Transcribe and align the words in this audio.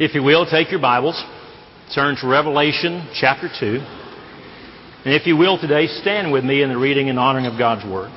If 0.00 0.14
you 0.14 0.22
will, 0.22 0.46
take 0.46 0.70
your 0.70 0.80
Bibles, 0.80 1.22
turn 1.94 2.16
to 2.22 2.26
Revelation 2.26 3.06
chapter 3.12 3.50
2. 3.60 3.66
And 5.04 5.12
if 5.12 5.26
you 5.26 5.36
will 5.36 5.60
today, 5.60 5.88
stand 5.88 6.32
with 6.32 6.42
me 6.42 6.62
in 6.62 6.70
the 6.70 6.78
reading 6.78 7.10
and 7.10 7.18
honoring 7.18 7.44
of 7.44 7.58
God's 7.58 7.84
Word. 7.84 8.10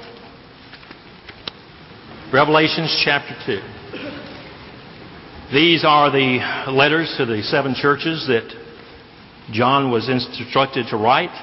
Revelations 2.32 3.02
chapter 3.04 3.36
2. 3.46 3.60
These 5.54 5.84
are 5.84 6.10
the 6.10 6.72
letters 6.72 7.14
to 7.18 7.26
the 7.26 7.44
seven 7.44 7.76
churches 7.76 8.28
that 8.30 8.50
John 9.52 9.92
was 9.92 10.08
instructed 10.08 10.88
to 10.92 10.96
write. 10.96 11.36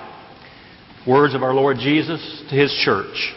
Words 1.06 1.34
of 1.34 1.42
our 1.42 1.52
Lord 1.52 1.76
Jesus 1.76 2.44
to 2.48 2.56
his 2.56 2.72
church. 2.82 3.34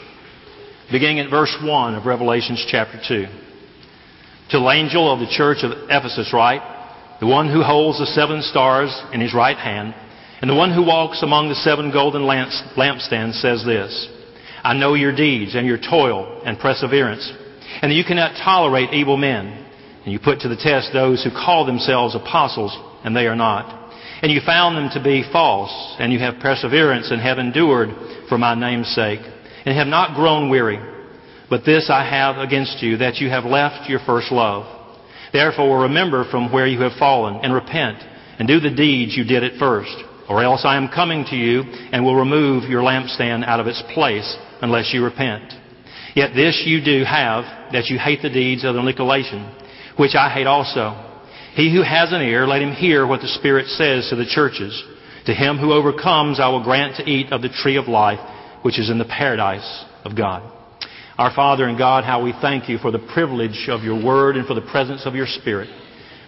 Beginning 0.90 1.20
at 1.20 1.30
verse 1.30 1.54
1 1.62 1.96
of 1.96 2.06
Revelations 2.06 2.66
chapter 2.72 2.98
2. 3.06 3.26
To 4.52 4.60
the 4.60 4.70
angel 4.70 5.12
of 5.12 5.20
the 5.20 5.28
church 5.30 5.66
of 5.66 5.72
Ephesus 5.90 6.32
write, 6.32 6.62
the 7.20 7.28
one 7.28 7.52
who 7.52 7.64
holds 7.64 8.00
the 8.00 8.06
seven 8.08 8.42
stars 8.42 8.94
in 9.14 9.22
his 9.22 9.34
right 9.34 9.58
hand, 9.58 9.96
and 10.42 10.50
the 10.50 10.56
one 10.56 10.74
who 10.74 10.86
walks 10.86 11.24
among 11.24 11.50
the 11.50 11.56
seven 11.56 11.92
golden 11.92 12.26
lamps, 12.26 12.62
lampstands 12.76 13.40
says 13.40 13.64
this, 13.66 14.10
I 14.64 14.74
know 14.74 14.94
your 14.94 15.16
deeds 15.16 15.56
and 15.56 15.68
your 15.68 15.78
toil 15.78 16.42
and 16.46 16.60
perseverance, 16.60 17.32
and 17.82 17.92
that 17.92 17.96
you 17.96 18.04
cannot 18.04 18.42
tolerate 18.44 18.94
evil 18.94 19.18
men, 19.18 19.66
and 20.04 20.12
you 20.12 20.20
put 20.20 20.42
to 20.42 20.50
the 20.50 20.58
test 20.58 20.92
those 20.92 21.24
who 21.24 21.32
call 21.32 21.66
themselves 21.66 22.16
apostles, 22.16 22.78
and 23.06 23.16
they 23.16 23.28
are 23.28 23.36
not. 23.36 23.94
And 24.22 24.32
you 24.32 24.42
found 24.46 24.78
them 24.78 24.90
to 24.94 25.04
be 25.04 25.24
false, 25.32 25.96
and 26.00 26.12
you 26.12 26.20
have 26.20 26.40
perseverance 26.42 27.12
and 27.12 27.22
have 27.22 27.40
endured 27.40 27.90
for 28.30 28.38
my 28.38 28.56
name's 28.56 28.94
sake, 28.96 29.20
and 29.66 29.78
have 29.78 29.88
not 29.88 30.16
grown 30.16 30.50
weary. 30.50 30.80
But 31.50 31.66
this 31.66 31.90
I 31.90 32.04
have 32.04 32.38
against 32.38 32.82
you, 32.82 32.98
that 32.98 33.16
you 33.16 33.30
have 33.30 33.44
left 33.44 33.90
your 33.90 34.00
first 34.06 34.32
love. 34.32 34.83
Therefore 35.34 35.82
remember 35.82 36.30
from 36.30 36.54
where 36.54 36.68
you 36.68 36.82
have 36.82 36.94
fallen, 37.00 37.44
and 37.44 37.54
repent, 37.54 37.98
and 38.38 38.48
do 38.48 38.60
the 38.60 38.70
deeds 38.70 39.18
you 39.18 39.24
did 39.24 39.44
at 39.44 39.60
first. 39.60 39.96
Or 40.30 40.42
else 40.42 40.62
I 40.64 40.78
am 40.78 40.88
coming 40.88 41.26
to 41.26 41.36
you, 41.36 41.62
and 41.92 42.06
will 42.06 42.16
remove 42.16 42.70
your 42.70 42.84
lampstand 42.84 43.44
out 43.46 43.60
of 43.60 43.68
its 43.68 43.84
place, 43.94 44.38
unless 44.62 44.94
you 44.94 45.04
repent. 45.04 45.52
Yet 46.16 46.36
this 46.36 46.64
you 46.66 46.84
do 46.84 47.04
have, 47.04 47.44
that 47.74 47.88
you 47.88 47.98
hate 47.98 48.22
the 48.22 48.30
deeds 48.30 48.64
of 48.64 48.76
the 48.76 48.82
Nicolaitans, 48.82 49.98
which 49.98 50.16
I 50.16 50.30
hate 50.30 50.48
also. 50.48 51.10
He 51.56 51.74
who 51.74 51.82
has 51.82 52.14
an 52.14 52.22
ear, 52.22 52.48
let 52.48 52.62
him 52.62 52.72
hear 52.72 53.06
what 53.06 53.22
the 53.22 53.28
Spirit 53.28 53.68
says 53.68 54.10
to 54.10 54.16
the 54.16 54.26
churches. 54.26 54.84
To 55.26 55.34
him 55.34 55.58
who 55.58 55.74
overcomes, 55.74 56.40
I 56.40 56.50
will 56.50 56.64
grant 56.64 56.98
to 56.98 57.10
eat 57.10 57.32
of 57.32 57.42
the 57.42 57.50
tree 57.50 57.78
of 57.78 57.88
life, 57.88 58.20
which 58.62 58.80
is 58.80 58.90
in 58.90 59.00
the 59.00 59.06
paradise 59.06 59.86
of 60.06 60.16
God. 60.16 60.53
Our 61.16 61.32
Father 61.36 61.68
and 61.68 61.78
God, 61.78 62.06
how 62.06 62.24
we 62.24 62.34
thank 62.42 62.68
you 62.68 62.80
for 62.80 62.90
the 62.90 62.98
privilege 63.14 63.68
of 63.70 63.84
your 63.84 64.04
word 64.04 64.36
and 64.36 64.48
for 64.48 64.56
the 64.56 64.62
presence 64.62 65.06
of 65.06 65.14
your 65.14 65.28
Spirit. 65.28 65.70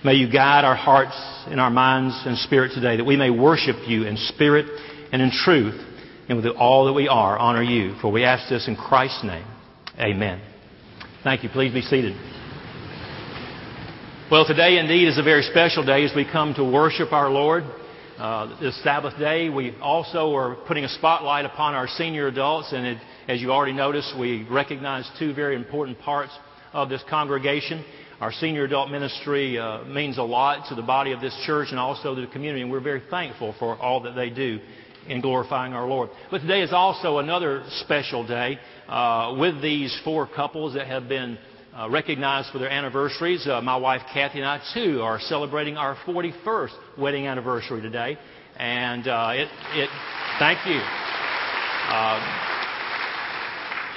May 0.03 0.13
you 0.13 0.31
guide 0.31 0.63
our 0.63 0.75
hearts 0.75 1.15
and 1.47 1.59
our 1.59 1.71
minds 1.71 2.21
and 2.27 2.37
spirit 2.37 2.73
today 2.75 2.97
that 2.97 3.03
we 3.03 3.17
may 3.17 3.31
worship 3.31 3.77
you 3.87 4.05
in 4.05 4.15
spirit 4.15 4.67
and 5.11 5.23
in 5.23 5.31
truth 5.31 5.73
and 6.29 6.37
with 6.37 6.45
all 6.55 6.85
that 6.85 6.93
we 6.93 7.07
are 7.07 7.35
honor 7.35 7.63
you. 7.63 7.95
For 7.99 8.11
we 8.11 8.23
ask 8.23 8.47
this 8.47 8.67
in 8.67 8.75
Christ's 8.75 9.23
name. 9.23 9.47
Amen. 9.97 10.39
Thank 11.23 11.43
you. 11.43 11.49
Please 11.49 11.73
be 11.73 11.81
seated. 11.81 12.15
Well, 14.29 14.45
today 14.45 14.77
indeed 14.77 15.07
is 15.07 15.17
a 15.17 15.23
very 15.23 15.41
special 15.41 15.83
day 15.83 16.05
as 16.05 16.11
we 16.15 16.29
come 16.31 16.53
to 16.55 16.63
worship 16.63 17.11
our 17.11 17.31
Lord. 17.31 17.63
Uh, 18.19 18.59
this 18.61 18.81
Sabbath 18.83 19.17
day, 19.17 19.49
we 19.49 19.75
also 19.81 20.35
are 20.35 20.55
putting 20.67 20.85
a 20.85 20.89
spotlight 20.89 21.45
upon 21.45 21.73
our 21.73 21.87
senior 21.87 22.27
adults, 22.27 22.71
and 22.71 22.85
it, 22.85 22.97
as 23.27 23.41
you 23.41 23.51
already 23.51 23.73
noticed, 23.73 24.13
we 24.19 24.47
recognize 24.49 25.09
two 25.17 25.33
very 25.33 25.55
important 25.55 25.99
parts 25.99 26.31
of 26.73 26.89
this 26.89 27.03
congregation. 27.09 27.83
Our 28.21 28.31
senior 28.31 28.65
adult 28.65 28.91
ministry 28.91 29.57
uh, 29.57 29.83
means 29.85 30.17
a 30.17 30.23
lot 30.23 30.69
to 30.69 30.75
the 30.75 30.83
body 30.83 31.11
of 31.11 31.21
this 31.21 31.35
church 31.45 31.69
and 31.71 31.79
also 31.79 32.13
to 32.13 32.21
the 32.21 32.27
community, 32.27 32.61
and 32.61 32.71
we're 32.71 32.81
very 32.81 33.01
thankful 33.09 33.55
for 33.57 33.77
all 33.77 34.01
that 34.01 34.15
they 34.15 34.29
do 34.29 34.59
in 35.07 35.21
glorifying 35.21 35.73
our 35.73 35.87
Lord. 35.87 36.09
But 36.29 36.39
today 36.39 36.61
is 36.61 36.71
also 36.71 37.17
another 37.17 37.63
special 37.81 38.25
day 38.27 38.59
uh, 38.87 39.35
with 39.39 39.61
these 39.61 39.97
four 40.03 40.27
couples 40.27 40.75
that 40.75 40.87
have 40.87 41.09
been 41.09 41.37
uh, 41.75 41.89
recognized 41.89 42.51
for 42.51 42.59
their 42.59 42.71
anniversaries. 42.71 43.47
Uh, 43.47 43.59
my 43.61 43.75
wife 43.75 44.01
Kathy 44.13 44.39
and 44.39 44.47
I, 44.47 44.61
too, 44.73 45.01
are 45.01 45.19
celebrating 45.19 45.77
our 45.77 45.95
41st 46.07 46.97
wedding 46.97 47.27
anniversary 47.27 47.81
today. 47.81 48.17
And 48.57 49.07
uh, 49.07 49.31
it, 49.33 49.49
it, 49.73 49.89
thank 50.39 50.65
you. 50.67 50.79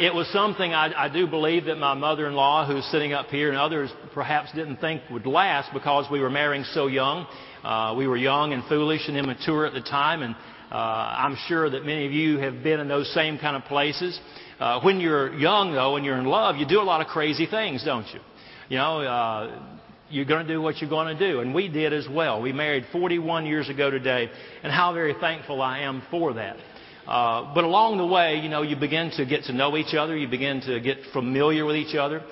It 0.00 0.14
was 0.14 0.28
something 0.28 0.72
I, 0.72 1.06
I 1.06 1.08
do 1.08 1.26
believe 1.26 1.64
that 1.64 1.74
my 1.74 1.94
mother-in-law, 1.94 2.68
who's 2.68 2.84
sitting 2.84 3.12
up 3.12 3.30
here, 3.30 3.48
and 3.48 3.58
others 3.58 3.90
perhaps 4.14 4.52
didn't 4.52 4.76
think 4.76 5.02
would 5.10 5.26
last 5.26 5.72
because 5.72 6.08
we 6.08 6.20
were 6.20 6.30
marrying 6.30 6.62
so 6.72 6.86
young. 6.86 7.26
Uh, 7.64 7.96
we 7.98 8.06
were 8.06 8.16
young 8.16 8.52
and 8.52 8.62
foolish 8.68 9.08
and 9.08 9.16
immature 9.16 9.66
at 9.66 9.72
the 9.72 9.80
time, 9.80 10.22
and 10.22 10.36
uh, 10.70 10.76
I'm 10.76 11.36
sure 11.48 11.68
that 11.68 11.84
many 11.84 12.06
of 12.06 12.12
you 12.12 12.38
have 12.38 12.62
been 12.62 12.78
in 12.78 12.86
those 12.86 13.12
same 13.12 13.38
kind 13.38 13.56
of 13.56 13.64
places. 13.64 14.20
Uh, 14.60 14.80
when 14.82 15.00
you're 15.00 15.34
young, 15.34 15.72
though, 15.72 15.96
and 15.96 16.06
you're 16.06 16.18
in 16.18 16.26
love, 16.26 16.54
you 16.54 16.66
do 16.68 16.80
a 16.80 16.84
lot 16.84 17.00
of 17.00 17.08
crazy 17.08 17.46
things, 17.46 17.82
don't 17.84 18.06
you? 18.14 18.20
You 18.68 18.76
know, 18.76 19.00
uh, 19.00 19.62
you're 20.10 20.26
going 20.26 20.46
to 20.46 20.52
do 20.52 20.62
what 20.62 20.76
you're 20.76 20.90
going 20.90 21.18
to 21.18 21.32
do. 21.32 21.40
And 21.40 21.52
we 21.52 21.66
did 21.66 21.92
as 21.92 22.06
well. 22.08 22.40
We 22.40 22.52
married 22.52 22.84
41 22.92 23.46
years 23.46 23.68
ago 23.68 23.90
today, 23.90 24.30
and 24.62 24.72
how 24.72 24.92
very 24.92 25.14
thankful 25.14 25.60
I 25.60 25.80
am 25.80 26.04
for 26.08 26.34
that. 26.34 26.56
Uh, 27.08 27.54
but 27.54 27.64
along 27.64 27.96
the 27.96 28.06
way, 28.06 28.36
you 28.36 28.50
know, 28.50 28.60
you 28.60 28.76
begin 28.76 29.10
to 29.16 29.24
get 29.24 29.44
to 29.44 29.52
know 29.54 29.78
each 29.78 29.94
other. 29.94 30.14
You 30.14 30.28
begin 30.28 30.60
to 30.62 30.78
get 30.78 30.98
familiar 31.14 31.64
with 31.64 31.76
each 31.76 31.96
other. 31.96 32.22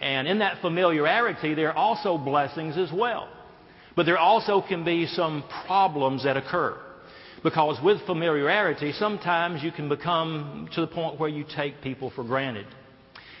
And 0.00 0.28
in 0.28 0.38
that 0.38 0.60
familiarity, 0.60 1.54
there 1.54 1.70
are 1.70 1.76
also 1.76 2.16
blessings 2.16 2.78
as 2.78 2.90
well. 2.92 3.28
But 3.96 4.06
there 4.06 4.18
also 4.18 4.62
can 4.62 4.84
be 4.84 5.06
some 5.06 5.42
problems 5.66 6.22
that 6.22 6.36
occur. 6.36 6.78
Because 7.42 7.82
with 7.82 8.06
familiarity, 8.06 8.92
sometimes 8.92 9.64
you 9.64 9.72
can 9.72 9.88
become 9.88 10.68
to 10.74 10.80
the 10.80 10.86
point 10.86 11.18
where 11.18 11.28
you 11.28 11.44
take 11.56 11.82
people 11.82 12.12
for 12.14 12.22
granted. 12.22 12.66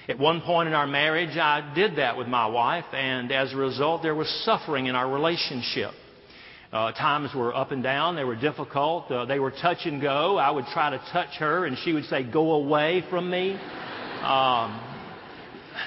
At 0.08 0.18
one 0.18 0.40
point 0.40 0.66
in 0.66 0.74
our 0.74 0.88
marriage, 0.88 1.36
I 1.36 1.72
did 1.72 1.96
that 1.98 2.18
with 2.18 2.26
my 2.26 2.46
wife, 2.46 2.86
and 2.92 3.30
as 3.30 3.52
a 3.52 3.56
result, 3.56 4.02
there 4.02 4.14
was 4.14 4.28
suffering 4.44 4.86
in 4.86 4.96
our 4.96 5.08
relationship. 5.08 5.92
Uh, 6.72 6.92
times 6.92 7.34
were 7.34 7.54
up 7.54 7.72
and 7.72 7.82
down. 7.82 8.14
They 8.14 8.22
were 8.22 8.36
difficult. 8.36 9.10
Uh, 9.10 9.24
they 9.24 9.40
were 9.40 9.50
touch 9.50 9.86
and 9.86 10.00
go. 10.00 10.36
I 10.36 10.50
would 10.50 10.66
try 10.66 10.90
to 10.90 10.98
touch 11.12 11.30
her, 11.38 11.66
and 11.66 11.76
she 11.78 11.92
would 11.92 12.04
say, 12.04 12.22
Go 12.22 12.52
away 12.52 13.02
from 13.10 13.28
me. 13.28 13.58
Um, 14.22 14.80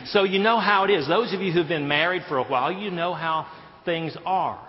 so 0.08 0.24
you 0.24 0.40
know 0.40 0.60
how 0.60 0.84
it 0.84 0.90
is. 0.90 1.08
Those 1.08 1.34
of 1.34 1.40
you 1.40 1.54
who've 1.54 1.68
been 1.68 1.88
married 1.88 2.24
for 2.28 2.38
a 2.38 2.44
while, 2.44 2.72
you 2.72 2.92
know 2.92 3.14
how 3.14 3.48
things 3.86 4.18
are. 4.26 4.60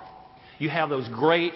You 0.59 0.69
have 0.71 0.89
those 0.89 1.09
great 1.09 1.55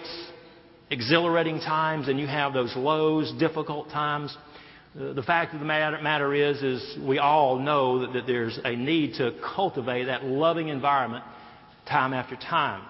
exhilarating 0.89 1.59
times 1.59 2.07
and 2.07 2.19
you 2.19 2.27
have 2.27 2.53
those 2.53 2.75
lows, 2.75 3.31
difficult 3.39 3.89
times. 3.89 4.35
The 4.95 5.23
fact 5.23 5.53
of 5.53 5.59
the 5.59 5.65
matter 5.65 6.33
is, 6.33 6.61
is 6.63 6.97
we 7.07 7.19
all 7.19 7.59
know 7.59 7.99
that, 7.99 8.13
that 8.13 8.27
there's 8.27 8.59
a 8.63 8.75
need 8.75 9.13
to 9.15 9.39
cultivate 9.55 10.05
that 10.05 10.25
loving 10.25 10.69
environment 10.69 11.23
time 11.87 12.13
after 12.13 12.35
time. 12.35 12.81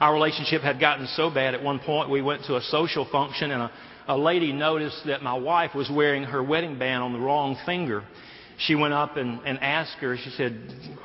Our 0.00 0.12
relationship 0.12 0.62
had 0.62 0.80
gotten 0.80 1.06
so 1.08 1.30
bad 1.30 1.54
at 1.54 1.62
one 1.62 1.78
point 1.78 2.10
we 2.10 2.22
went 2.22 2.44
to 2.44 2.56
a 2.56 2.60
social 2.62 3.04
function 3.10 3.50
and 3.50 3.62
a, 3.62 3.70
a 4.08 4.16
lady 4.16 4.52
noticed 4.52 5.02
that 5.06 5.22
my 5.22 5.34
wife 5.34 5.74
was 5.74 5.90
wearing 5.90 6.24
her 6.24 6.42
wedding 6.42 6.78
band 6.78 7.02
on 7.02 7.12
the 7.12 7.18
wrong 7.20 7.56
finger. 7.64 8.04
She 8.58 8.74
went 8.74 8.94
up 8.94 9.16
and, 9.16 9.40
and 9.44 9.58
asked 9.60 9.96
her, 10.00 10.16
she 10.16 10.30
said, 10.30 10.60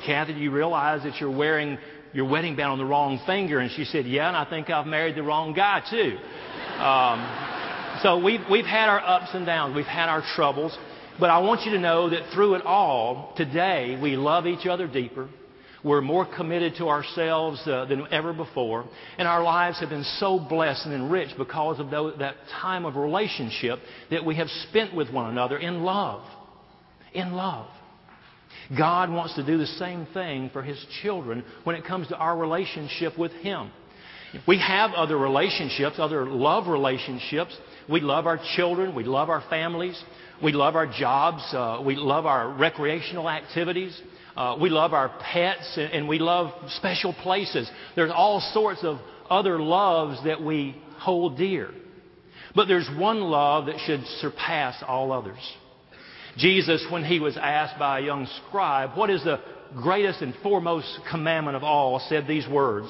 Kathy, 0.05 0.33
do 0.33 0.39
you 0.39 0.51
realize 0.51 1.03
that 1.03 1.19
you're 1.19 1.35
wearing 1.35 1.77
your 2.13 2.25
wedding 2.25 2.55
band 2.55 2.71
on 2.71 2.77
the 2.77 2.85
wrong 2.85 3.19
finger? 3.25 3.59
And 3.59 3.71
she 3.71 3.85
said, 3.85 4.05
Yeah, 4.05 4.27
and 4.27 4.37
I 4.37 4.47
think 4.49 4.69
I've 4.69 4.85
married 4.85 5.15
the 5.15 5.23
wrong 5.23 5.53
guy, 5.53 5.81
too. 5.89 6.17
Um, 6.81 7.99
so 8.03 8.23
we've, 8.23 8.41
we've 8.49 8.65
had 8.65 8.87
our 8.87 8.99
ups 8.99 9.29
and 9.33 9.45
downs, 9.45 9.75
we've 9.75 9.85
had 9.85 10.09
our 10.09 10.23
troubles. 10.35 10.77
But 11.19 11.29
I 11.29 11.39
want 11.39 11.65
you 11.65 11.73
to 11.73 11.79
know 11.79 12.09
that 12.09 12.31
through 12.33 12.55
it 12.55 12.65
all, 12.65 13.33
today, 13.35 13.99
we 14.01 14.15
love 14.15 14.47
each 14.47 14.65
other 14.65 14.87
deeper. 14.87 15.27
We're 15.83 16.01
more 16.01 16.25
committed 16.25 16.75
to 16.77 16.89
ourselves 16.89 17.61
uh, 17.65 17.85
than 17.85 18.05
ever 18.11 18.33
before. 18.33 18.85
And 19.17 19.27
our 19.27 19.41
lives 19.43 19.79
have 19.79 19.89
been 19.89 20.03
so 20.17 20.37
blessed 20.37 20.85
and 20.85 20.93
enriched 20.93 21.37
because 21.37 21.79
of 21.79 21.89
that 22.19 22.35
time 22.61 22.85
of 22.85 22.95
relationship 22.95 23.79
that 24.11 24.25
we 24.25 24.35
have 24.35 24.49
spent 24.69 24.93
with 24.93 25.09
one 25.11 25.29
another 25.29 25.57
in 25.57 25.83
love. 25.83 26.23
In 27.13 27.31
love. 27.33 27.67
God 28.77 29.09
wants 29.09 29.35
to 29.35 29.45
do 29.45 29.57
the 29.57 29.65
same 29.65 30.05
thing 30.13 30.49
for 30.51 30.61
His 30.61 30.83
children 31.01 31.43
when 31.63 31.75
it 31.75 31.85
comes 31.85 32.07
to 32.09 32.17
our 32.17 32.37
relationship 32.37 33.17
with 33.17 33.31
Him. 33.31 33.71
We 34.47 34.59
have 34.59 34.91
other 34.91 35.17
relationships, 35.17 35.95
other 35.97 36.25
love 36.25 36.67
relationships. 36.67 37.57
We 37.89 38.01
love 38.01 38.27
our 38.27 38.39
children. 38.55 38.93
We 38.93 39.03
love 39.03 39.29
our 39.29 39.43
families. 39.49 40.01
We 40.43 40.51
love 40.51 40.75
our 40.75 40.85
jobs. 40.85 41.41
Uh, 41.51 41.81
we 41.83 41.95
love 41.95 42.25
our 42.25 42.49
recreational 42.49 43.29
activities. 43.29 43.99
Uh, 44.39 44.55
we 44.57 44.69
love 44.69 44.93
our 44.93 45.09
pets 45.19 45.73
and, 45.75 45.91
and 45.91 46.07
we 46.07 46.17
love 46.17 46.53
special 46.77 47.11
places. 47.11 47.69
There's 47.97 48.11
all 48.15 48.39
sorts 48.53 48.85
of 48.85 48.99
other 49.29 49.59
loves 49.59 50.23
that 50.23 50.41
we 50.41 50.81
hold 50.97 51.37
dear. 51.37 51.71
But 52.55 52.69
there's 52.69 52.89
one 52.97 53.19
love 53.19 53.65
that 53.65 53.75
should 53.85 54.01
surpass 54.21 54.81
all 54.87 55.11
others. 55.11 55.37
Jesus, 56.37 56.85
when 56.89 57.03
he 57.03 57.19
was 57.19 57.35
asked 57.35 57.77
by 57.77 57.99
a 57.99 58.03
young 58.03 58.29
scribe, 58.47 58.97
what 58.97 59.09
is 59.09 59.21
the 59.25 59.41
greatest 59.75 60.21
and 60.21 60.33
foremost 60.41 60.87
commandment 61.11 61.57
of 61.57 61.65
all, 61.65 61.99
said 62.07 62.25
these 62.25 62.47
words 62.47 62.87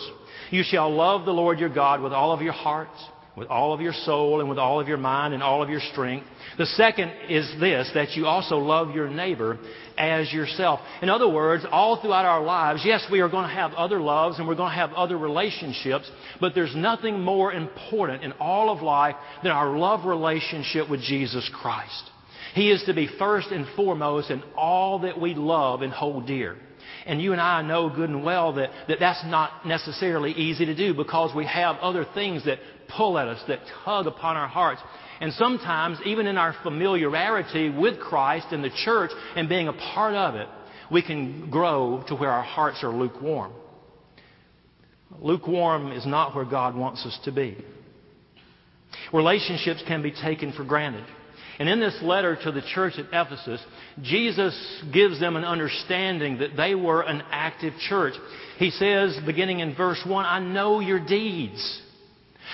You 0.51 0.61
shall 0.63 0.93
love 0.93 1.25
the 1.25 1.33
Lord 1.33 1.57
your 1.57 1.73
God 1.73 2.03
with 2.03 2.13
all 2.13 2.31
of 2.31 2.43
your 2.43 2.53
heart, 2.53 2.89
with 3.39 3.47
all 3.47 3.73
of 3.73 3.79
your 3.79 3.93
soul, 3.93 4.41
and 4.41 4.49
with 4.49 4.59
all 4.59 4.79
of 4.79 4.87
your 4.87 4.97
mind, 4.97 5.33
and 5.33 5.41
all 5.41 5.63
of 5.63 5.69
your 5.69 5.79
strength. 5.91 6.27
The 6.57 6.65
second 6.65 7.11
is 7.29 7.49
this, 7.59 7.89
that 7.93 8.11
you 8.11 8.25
also 8.25 8.57
love 8.57 8.93
your 8.93 9.09
neighbor 9.09 9.57
as 9.97 10.31
yourself. 10.31 10.81
In 11.01 11.09
other 11.09 11.27
words, 11.27 11.65
all 11.71 12.01
throughout 12.01 12.25
our 12.25 12.43
lives, 12.43 12.81
yes, 12.83 13.05
we 13.11 13.21
are 13.21 13.29
going 13.29 13.47
to 13.47 13.55
have 13.55 13.71
other 13.73 13.99
loves 13.99 14.39
and 14.39 14.47
we're 14.47 14.55
going 14.55 14.71
to 14.71 14.75
have 14.75 14.91
other 14.93 15.17
relationships, 15.17 16.09
but 16.39 16.53
there's 16.53 16.75
nothing 16.75 17.21
more 17.21 17.53
important 17.53 18.23
in 18.23 18.33
all 18.33 18.69
of 18.69 18.81
life 18.81 19.15
than 19.41 19.51
our 19.51 19.77
love 19.77 20.05
relationship 20.05 20.89
with 20.89 21.01
Jesus 21.01 21.49
Christ. 21.61 22.09
He 22.53 22.71
is 22.71 22.83
to 22.87 22.93
be 22.93 23.09
first 23.19 23.51
and 23.51 23.65
foremost 23.75 24.31
in 24.31 24.43
all 24.55 24.99
that 24.99 25.19
we 25.19 25.33
love 25.33 25.81
and 25.81 25.93
hold 25.93 26.27
dear. 26.27 26.57
And 27.05 27.21
you 27.21 27.31
and 27.31 27.41
I 27.41 27.61
know 27.61 27.89
good 27.89 28.09
and 28.09 28.23
well 28.23 28.53
that, 28.53 28.69
that 28.87 28.99
that's 28.99 29.23
not 29.25 29.65
necessarily 29.65 30.31
easy 30.31 30.65
to 30.65 30.75
do 30.75 30.93
because 30.93 31.35
we 31.35 31.45
have 31.45 31.77
other 31.77 32.05
things 32.13 32.45
that 32.45 32.59
pull 32.95 33.17
at 33.17 33.27
us, 33.27 33.41
that 33.47 33.59
tug 33.85 34.07
upon 34.07 34.37
our 34.37 34.47
hearts. 34.47 34.81
And 35.21 35.33
sometimes, 35.33 35.99
even 36.05 36.27
in 36.27 36.37
our 36.37 36.55
familiarity 36.63 37.69
with 37.69 37.99
Christ 37.99 38.47
and 38.51 38.63
the 38.63 38.69
church 38.69 39.11
and 39.35 39.49
being 39.49 39.67
a 39.67 39.73
part 39.73 40.15
of 40.15 40.35
it, 40.35 40.47
we 40.91 41.01
can 41.01 41.49
grow 41.49 42.03
to 42.07 42.15
where 42.15 42.31
our 42.31 42.43
hearts 42.43 42.83
are 42.83 42.89
lukewarm. 42.89 43.51
Lukewarm 45.19 45.91
is 45.91 46.05
not 46.05 46.35
where 46.35 46.45
God 46.45 46.75
wants 46.75 47.05
us 47.05 47.19
to 47.25 47.31
be. 47.31 47.57
Relationships 49.11 49.83
can 49.87 50.01
be 50.01 50.11
taken 50.11 50.51
for 50.53 50.63
granted. 50.63 51.05
And 51.59 51.67
in 51.67 51.81
this 51.81 51.99
letter 52.01 52.37
to 52.43 52.51
the 52.53 52.61
church 52.73 52.93
at 52.97 53.07
Ephesus, 53.07 53.61
Jesus 54.01 54.83
gives 54.93 55.19
them 55.19 55.35
an 55.35 55.43
understanding 55.43 56.37
that 56.39 56.55
they 56.55 56.73
were 56.73 57.01
an 57.01 57.21
active 57.29 57.73
church. 57.89 58.13
He 58.57 58.71
says, 58.71 59.19
beginning 59.25 59.59
in 59.59 59.75
verse 59.75 60.01
1, 60.07 60.25
I 60.25 60.39
know 60.39 60.79
your 60.79 61.05
deeds. 61.05 61.81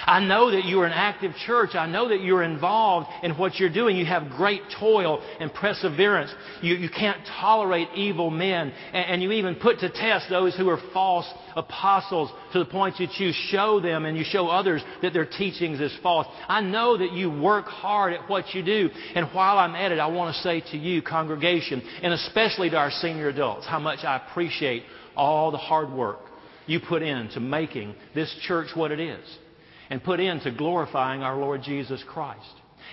I 0.06 0.20
know 0.20 0.52
that 0.52 0.66
you 0.66 0.80
are 0.82 0.86
an 0.86 0.94
active 0.94 1.34
church. 1.48 1.72
I 1.74 1.88
know 1.88 2.10
that 2.10 2.22
you're 2.22 2.44
involved 2.44 3.08
in 3.24 3.32
what 3.32 3.56
you're 3.56 3.74
doing. 3.74 3.98
You 3.98 4.06
have 4.06 4.30
great 4.30 4.62
toil 4.80 5.22
and 5.40 5.52
perseverance. 5.52 6.32
You, 6.62 6.76
you 6.76 6.90
can't 6.90 7.20
tolerate 7.40 7.88
evil 7.96 8.30
men. 8.30 8.72
And, 8.94 9.06
and 9.06 9.24
you 9.24 9.32
even 9.32 9.56
put 9.56 9.80
to 9.80 9.90
test 9.90 10.28
those 10.30 10.56
who 10.56 10.70
are 10.70 10.80
false 10.94 11.28
apostles 11.56 12.32
to 12.54 12.60
the 12.60 12.66
point 12.66 12.96
that 13.00 13.18
you 13.18 13.32
show 13.50 13.80
them 13.80 14.06
and 14.06 14.16
you 14.16 14.24
show 14.24 14.48
others 14.48 14.84
that 15.02 15.14
their 15.14 15.26
teachings 15.26 15.80
is 15.80 15.96
false. 16.04 16.28
I 16.48 16.62
know 16.62 16.98
that 16.98 17.12
you 17.12 17.32
work 17.32 17.66
hard 17.66 18.14
at 18.14 18.30
what 18.30 18.54
you 18.54 18.64
do. 18.64 18.90
And 19.16 19.28
while 19.34 19.58
I'm 19.58 19.76
at 19.76 19.92
it, 19.92 20.00
I 20.00 20.08
want 20.08 20.36
to 20.36 20.42
say 20.42 20.62
to 20.72 20.78
you, 20.78 21.02
congregation, 21.02 21.82
and 22.04 22.14
especially 22.14 22.70
to 22.70 22.78
our 22.78 22.92
senior 22.92 23.30
adults, 23.30 23.66
how 23.66 23.80
much 23.80 24.00
I 24.04 24.18
appreciate 24.18 24.84
all 25.16 25.50
the 25.52 25.58
hard 25.58 25.92
work 25.92 26.20
you 26.68 26.80
put 26.80 27.02
into 27.02 27.40
making 27.40 27.96
this 28.14 28.34
church 28.44 28.68
what 28.76 28.92
it 28.92 29.00
is 29.00 29.24
and 29.90 30.04
put 30.04 30.20
into 30.20 30.52
glorifying 30.52 31.22
our 31.22 31.38
Lord 31.38 31.62
Jesus 31.64 32.04
Christ. 32.08 32.42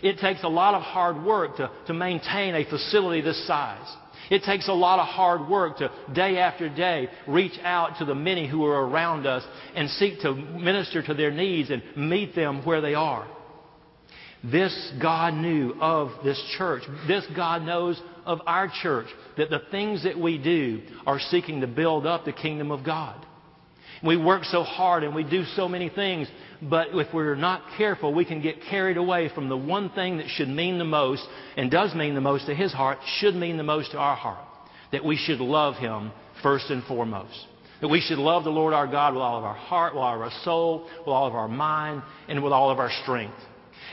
It 0.02 0.18
takes 0.18 0.42
a 0.42 0.48
lot 0.48 0.74
of 0.74 0.82
hard 0.82 1.22
work 1.22 1.56
to, 1.58 1.70
to 1.86 1.94
maintain 1.94 2.54
a 2.54 2.68
facility 2.68 3.20
this 3.20 3.46
size. 3.46 3.96
It 4.30 4.44
takes 4.44 4.68
a 4.68 4.72
lot 4.72 4.98
of 4.98 5.06
hard 5.08 5.48
work 5.48 5.78
to 5.78 5.90
day 6.14 6.38
after 6.38 6.68
day 6.68 7.08
reach 7.26 7.58
out 7.62 7.98
to 7.98 8.04
the 8.04 8.14
many 8.14 8.48
who 8.48 8.64
are 8.64 8.86
around 8.86 9.26
us 9.26 9.44
and 9.74 9.90
seek 9.90 10.20
to 10.20 10.34
minister 10.34 11.02
to 11.02 11.14
their 11.14 11.30
needs 11.30 11.70
and 11.70 11.82
meet 11.96 12.34
them 12.34 12.64
where 12.64 12.80
they 12.80 12.94
are. 12.94 13.26
This 14.44 14.92
God 15.00 15.34
knew 15.34 15.74
of 15.80 16.10
this 16.24 16.42
church. 16.56 16.82
This 17.06 17.24
God 17.36 17.62
knows 17.62 18.00
of 18.24 18.40
our 18.46 18.70
church 18.82 19.06
that 19.36 19.50
the 19.50 19.62
things 19.70 20.04
that 20.04 20.18
we 20.18 20.38
do 20.38 20.82
are 21.06 21.20
seeking 21.20 21.60
to 21.60 21.66
build 21.66 22.06
up 22.06 22.24
the 22.24 22.32
kingdom 22.32 22.70
of 22.70 22.84
God. 22.84 23.24
We 24.04 24.16
work 24.16 24.44
so 24.44 24.64
hard 24.64 25.04
and 25.04 25.14
we 25.14 25.22
do 25.22 25.44
so 25.54 25.68
many 25.68 25.88
things, 25.88 26.28
but 26.60 26.88
if 26.92 27.12
we're 27.14 27.36
not 27.36 27.62
careful, 27.78 28.12
we 28.12 28.24
can 28.24 28.42
get 28.42 28.56
carried 28.68 28.96
away 28.96 29.30
from 29.32 29.48
the 29.48 29.56
one 29.56 29.90
thing 29.90 30.18
that 30.18 30.28
should 30.28 30.48
mean 30.48 30.78
the 30.78 30.84
most 30.84 31.24
and 31.56 31.70
does 31.70 31.94
mean 31.94 32.14
the 32.14 32.20
most 32.20 32.46
to 32.46 32.54
His 32.54 32.72
heart, 32.72 32.98
should 33.18 33.36
mean 33.36 33.56
the 33.56 33.62
most 33.62 33.92
to 33.92 33.98
our 33.98 34.16
heart. 34.16 34.44
That 34.90 35.04
we 35.04 35.16
should 35.16 35.40
love 35.40 35.76
Him 35.76 36.10
first 36.42 36.70
and 36.70 36.82
foremost. 36.84 37.46
That 37.80 37.88
we 37.88 38.00
should 38.00 38.18
love 38.18 38.44
the 38.44 38.50
Lord 38.50 38.74
our 38.74 38.86
God 38.86 39.14
with 39.14 39.22
all 39.22 39.38
of 39.38 39.44
our 39.44 39.54
heart, 39.54 39.94
with 39.94 40.02
all 40.02 40.14
of 40.14 40.20
our 40.20 40.32
soul, 40.44 40.88
with 40.98 41.08
all 41.08 41.26
of 41.26 41.34
our 41.34 41.48
mind, 41.48 42.02
and 42.28 42.42
with 42.42 42.52
all 42.52 42.70
of 42.70 42.78
our 42.78 42.90
strength. 43.02 43.38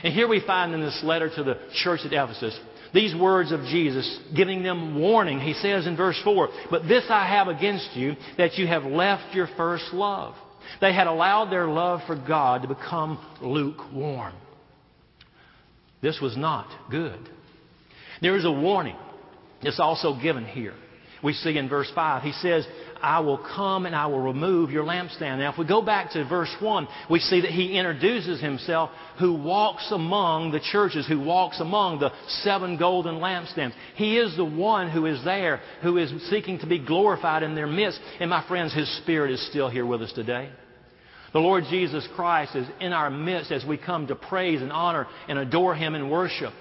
And 0.02 0.12
here 0.12 0.28
we 0.28 0.40
find 0.44 0.74
in 0.74 0.80
this 0.80 1.00
letter 1.04 1.30
to 1.36 1.42
the 1.44 1.58
church 1.82 2.00
at 2.04 2.12
Ephesus 2.12 2.58
these 2.92 3.14
words 3.14 3.52
of 3.52 3.60
Jesus, 3.62 4.18
giving 4.34 4.62
them 4.62 5.00
warning. 5.00 5.40
He 5.40 5.54
says 5.54 5.86
in 5.86 5.96
verse 5.96 6.20
4, 6.24 6.48
But 6.70 6.88
this 6.88 7.04
I 7.08 7.26
have 7.26 7.48
against 7.48 7.90
you, 7.94 8.14
that 8.36 8.54
you 8.54 8.66
have 8.66 8.84
left 8.84 9.34
your 9.34 9.48
first 9.56 9.92
love. 9.92 10.34
They 10.80 10.92
had 10.92 11.06
allowed 11.06 11.50
their 11.50 11.66
love 11.66 12.00
for 12.06 12.16
God 12.16 12.62
to 12.62 12.68
become 12.68 13.18
lukewarm. 13.40 14.34
This 16.02 16.20
was 16.20 16.36
not 16.36 16.66
good. 16.90 17.18
There 18.22 18.36
is 18.36 18.44
a 18.44 18.52
warning 18.52 18.96
that's 19.62 19.80
also 19.80 20.18
given 20.20 20.44
here. 20.44 20.74
We 21.22 21.34
see 21.34 21.56
in 21.58 21.68
verse 21.68 21.90
5, 21.94 22.22
he 22.22 22.32
says, 22.32 22.66
I 23.02 23.20
will 23.20 23.38
come 23.38 23.86
and 23.86 23.94
I 23.94 24.06
will 24.06 24.20
remove 24.20 24.70
your 24.70 24.84
lampstand. 24.84 25.38
Now, 25.38 25.52
if 25.52 25.58
we 25.58 25.66
go 25.66 25.82
back 25.82 26.12
to 26.12 26.24
verse 26.28 26.54
1, 26.60 26.88
we 27.10 27.20
see 27.20 27.40
that 27.42 27.50
he 27.50 27.78
introduces 27.78 28.40
himself 28.40 28.90
who 29.18 29.34
walks 29.34 29.90
among 29.90 30.52
the 30.52 30.60
churches, 30.60 31.06
who 31.06 31.20
walks 31.20 31.60
among 31.60 32.00
the 32.00 32.10
seven 32.42 32.76
golden 32.76 33.16
lampstands. 33.16 33.72
He 33.94 34.18
is 34.18 34.36
the 34.36 34.44
one 34.44 34.90
who 34.90 35.06
is 35.06 35.24
there, 35.24 35.60
who 35.82 35.98
is 35.98 36.12
seeking 36.30 36.58
to 36.60 36.66
be 36.66 36.78
glorified 36.78 37.42
in 37.42 37.54
their 37.54 37.66
midst. 37.66 38.00
And 38.20 38.30
my 38.30 38.46
friends, 38.46 38.74
his 38.74 38.94
spirit 38.98 39.32
is 39.32 39.46
still 39.48 39.68
here 39.68 39.86
with 39.86 40.02
us 40.02 40.12
today. 40.12 40.50
The 41.32 41.38
Lord 41.38 41.64
Jesus 41.70 42.06
Christ 42.16 42.56
is 42.56 42.66
in 42.80 42.92
our 42.92 43.08
midst 43.08 43.52
as 43.52 43.64
we 43.64 43.78
come 43.78 44.08
to 44.08 44.16
praise 44.16 44.62
and 44.62 44.72
honor 44.72 45.06
and 45.28 45.38
adore 45.38 45.74
him 45.74 45.94
in 45.94 46.10
worship. 46.10 46.52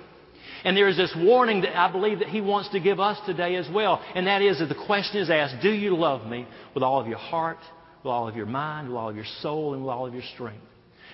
And 0.63 0.75
there 0.75 0.87
is 0.87 0.97
this 0.97 1.13
warning 1.17 1.61
that 1.61 1.77
I 1.77 1.91
believe 1.91 2.19
that 2.19 2.29
He 2.29 2.41
wants 2.41 2.69
to 2.69 2.79
give 2.79 2.99
us 2.99 3.17
today 3.25 3.55
as 3.55 3.67
well. 3.73 4.03
And 4.15 4.27
that 4.27 4.41
is 4.41 4.59
that 4.59 4.67
the 4.67 4.85
question 4.85 5.21
is 5.21 5.29
asked, 5.29 5.61
do 5.61 5.71
you 5.71 5.95
love 5.95 6.29
me 6.29 6.47
with 6.73 6.83
all 6.83 6.99
of 6.99 7.07
your 7.07 7.17
heart, 7.17 7.59
with 8.03 8.11
all 8.11 8.27
of 8.27 8.35
your 8.35 8.45
mind, 8.45 8.87
with 8.87 8.97
all 8.97 9.09
of 9.09 9.15
your 9.15 9.25
soul, 9.41 9.73
and 9.73 9.83
with 9.83 9.91
all 9.91 10.05
of 10.05 10.13
your 10.13 10.23
strength? 10.33 10.63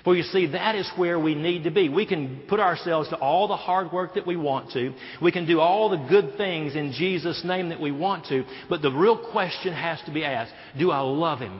For 0.03 0.15
you 0.15 0.21
see, 0.21 0.45
that 0.51 0.75
is 0.75 0.89
where 0.97 1.19
we 1.19 1.33
need 1.33 1.63
to 1.63 1.71
be. 1.71 1.89
We 1.89 2.05
can 2.05 2.43
put 2.47 2.59
ourselves 2.59 3.09
to 3.09 3.15
all 3.17 3.47
the 3.47 3.57
hard 3.57 3.91
work 3.91 4.13
that 4.13 4.27
we 4.27 4.35
want 4.35 4.71
to. 4.73 4.93
We 5.19 5.31
can 5.31 5.47
do 5.47 5.59
all 5.59 5.89
the 5.89 6.05
good 6.07 6.37
things 6.37 6.75
in 6.75 6.91
Jesus' 6.91 7.43
name 7.43 7.69
that 7.69 7.81
we 7.81 7.91
want 7.91 8.27
to. 8.27 8.45
But 8.69 8.83
the 8.83 8.91
real 8.91 9.31
question 9.31 9.73
has 9.73 9.99
to 10.05 10.13
be 10.13 10.23
asked, 10.23 10.53
do 10.77 10.91
I 10.91 10.99
love 10.99 11.39
Him? 11.39 11.59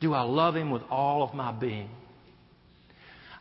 Do 0.00 0.14
I 0.14 0.22
love 0.22 0.56
Him 0.56 0.70
with 0.70 0.82
all 0.90 1.22
of 1.22 1.34
my 1.34 1.52
being? 1.52 1.90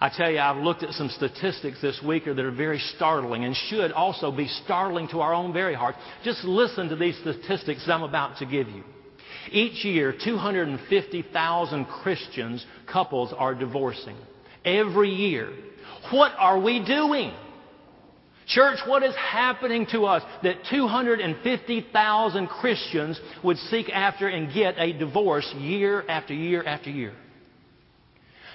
I 0.03 0.09
tell 0.09 0.29
you, 0.29 0.39
I've 0.39 0.61
looked 0.61 0.83
at 0.83 0.91
some 0.95 1.07
statistics 1.07 1.79
this 1.81 1.97
week 2.05 2.25
that 2.25 2.37
are 2.37 2.51
very 2.51 2.79
startling 2.97 3.45
and 3.45 3.55
should 3.55 3.93
also 3.93 4.33
be 4.33 4.49
startling 4.65 5.07
to 5.11 5.21
our 5.21 5.33
own 5.33 5.53
very 5.53 5.73
heart. 5.73 5.95
Just 6.25 6.43
listen 6.43 6.89
to 6.89 6.97
these 6.97 7.17
statistics 7.19 7.85
I'm 7.87 8.03
about 8.03 8.37
to 8.39 8.45
give 8.45 8.67
you. 8.67 8.83
Each 9.49 9.85
year, 9.85 10.13
250,000 10.21 11.85
Christians, 11.85 12.65
couples, 12.85 13.33
are 13.37 13.55
divorcing. 13.55 14.17
Every 14.65 15.09
year. 15.09 15.53
What 16.11 16.33
are 16.37 16.59
we 16.59 16.83
doing? 16.85 17.31
Church, 18.45 18.79
what 18.85 19.03
is 19.03 19.15
happening 19.15 19.87
to 19.93 20.03
us 20.03 20.21
that 20.43 20.65
250,000 20.69 22.47
Christians 22.47 23.21
would 23.41 23.55
seek 23.55 23.89
after 23.89 24.27
and 24.27 24.53
get 24.53 24.75
a 24.77 24.91
divorce 24.91 25.49
year 25.57 26.03
after 26.09 26.33
year 26.33 26.61
after 26.61 26.89
year? 26.89 27.13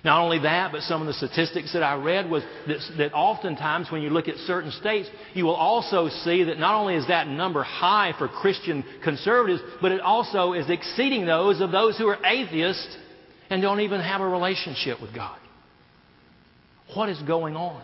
Not 0.04 0.20
only 0.22 0.38
that, 0.40 0.70
but 0.70 0.82
some 0.82 1.00
of 1.00 1.06
the 1.08 1.12
statistics 1.12 1.72
that 1.72 1.82
I 1.82 1.94
read 1.96 2.30
was 2.30 2.44
that, 2.66 2.78
that, 2.98 3.12
oftentimes 3.14 3.90
when 3.90 4.00
you 4.00 4.10
look 4.10 4.28
at 4.28 4.36
certain 4.36 4.70
states, 4.70 5.08
you 5.34 5.44
will 5.44 5.56
also 5.56 6.08
see 6.08 6.44
that 6.44 6.58
not 6.58 6.74
only 6.80 6.94
is 6.94 7.08
that 7.08 7.26
number 7.26 7.64
high 7.64 8.14
for 8.16 8.28
Christian 8.28 8.84
conservatives, 9.02 9.60
but 9.82 9.90
it 9.90 10.00
also 10.00 10.52
is 10.52 10.70
exceeding 10.70 11.26
those 11.26 11.60
of 11.60 11.72
those 11.72 11.98
who 11.98 12.06
are 12.06 12.24
atheists 12.24 12.96
and 13.50 13.60
don't 13.60 13.80
even 13.80 14.00
have 14.00 14.20
a 14.20 14.28
relationship 14.28 15.00
with 15.02 15.14
God. 15.14 15.38
What 16.94 17.08
is 17.08 17.20
going 17.22 17.56
on? 17.56 17.82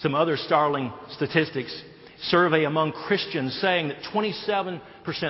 Some 0.00 0.14
other 0.14 0.36
startling 0.36 0.92
statistics 1.10 1.82
survey 2.22 2.64
among 2.64 2.92
Christians 2.92 3.58
saying 3.60 3.88
that 3.88 3.98
27%, 4.14 4.80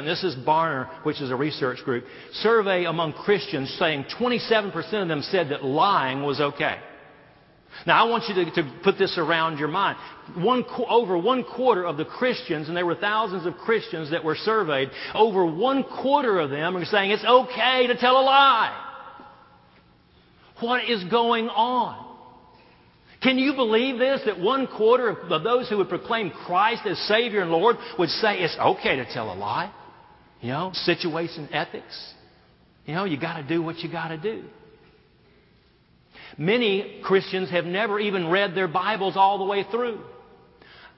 this 0.05 0.25
is 0.25 0.35
Barna, 0.47 0.89
which 1.05 1.21
is 1.21 1.31
a 1.31 1.37
research 1.37 1.79
group, 1.85 2.05
survey 2.35 2.85
among 2.85 3.13
Christians 3.13 3.75
saying 3.79 4.07
27% 4.19 5.03
of 5.03 5.09
them 5.09 5.23
said 5.23 5.51
that 5.51 5.65
lying 5.65 6.23
was 6.23 6.41
okay. 6.41 6.79
Now, 7.87 8.05
I 8.05 8.11
want 8.11 8.25
you 8.29 8.35
to, 8.35 8.63
to 8.63 8.81
put 8.85 8.99
this 8.99 9.17
around 9.17 9.59
your 9.59 9.69
mind. 9.69 9.97
One, 10.37 10.65
over 10.89 11.17
one 11.17 11.43
quarter 11.43 11.85
of 11.85 11.97
the 11.97 12.05
Christians, 12.05 12.69
and 12.69 12.77
there 12.77 12.87
were 12.87 12.95
thousands 12.95 13.47
of 13.47 13.55
Christians 13.55 14.11
that 14.11 14.23
were 14.23 14.37
surveyed, 14.37 14.91
over 15.15 15.47
one 15.47 15.83
quarter 15.83 16.39
of 16.39 16.51
them 16.51 16.77
are 16.77 16.85
saying 16.85 17.11
it's 17.11 17.25
okay 17.25 17.87
to 17.87 17.97
tell 17.97 18.21
a 18.21 18.23
lie. 18.23 18.89
What 20.61 20.85
is 20.89 21.03
going 21.05 21.49
on? 21.49 22.12
Can 23.23 23.39
you 23.39 23.55
believe 23.55 23.99
this? 23.99 24.23
That 24.27 24.41
one 24.41 24.67
quarter 24.67 25.09
of 25.09 25.43
those 25.43 25.69
who 25.69 25.79
would 25.79 25.89
proclaim 25.89 26.31
Christ 26.31 26.83
as 26.87 26.99
Savior 27.07 27.41
and 27.41 27.51
Lord 27.51 27.77
would 27.99 28.09
say 28.09 28.39
it's 28.39 28.57
okay 28.59 28.97
to 28.97 29.05
tell 29.13 29.33
a 29.33 29.37
lie? 29.37 29.73
You 30.41 30.49
know, 30.49 30.71
situation 30.73 31.49
ethics. 31.53 32.15
You 32.85 32.95
know, 32.95 33.05
you 33.05 33.19
got 33.19 33.37
to 33.37 33.45
do 33.45 33.63
what 33.63 33.79
you 33.79 33.91
got 33.91 34.09
to 34.09 34.19
do. 34.19 34.45
Many 36.37 37.01
Christians 37.05 37.51
have 37.51 37.65
never 37.65 38.01
even 38.01 38.29
read 38.29 38.55
their 38.55 38.67
Bibles 38.67 39.17
all 39.17 39.39
the 39.39 39.45
way 39.45 39.65
through. 39.71 40.01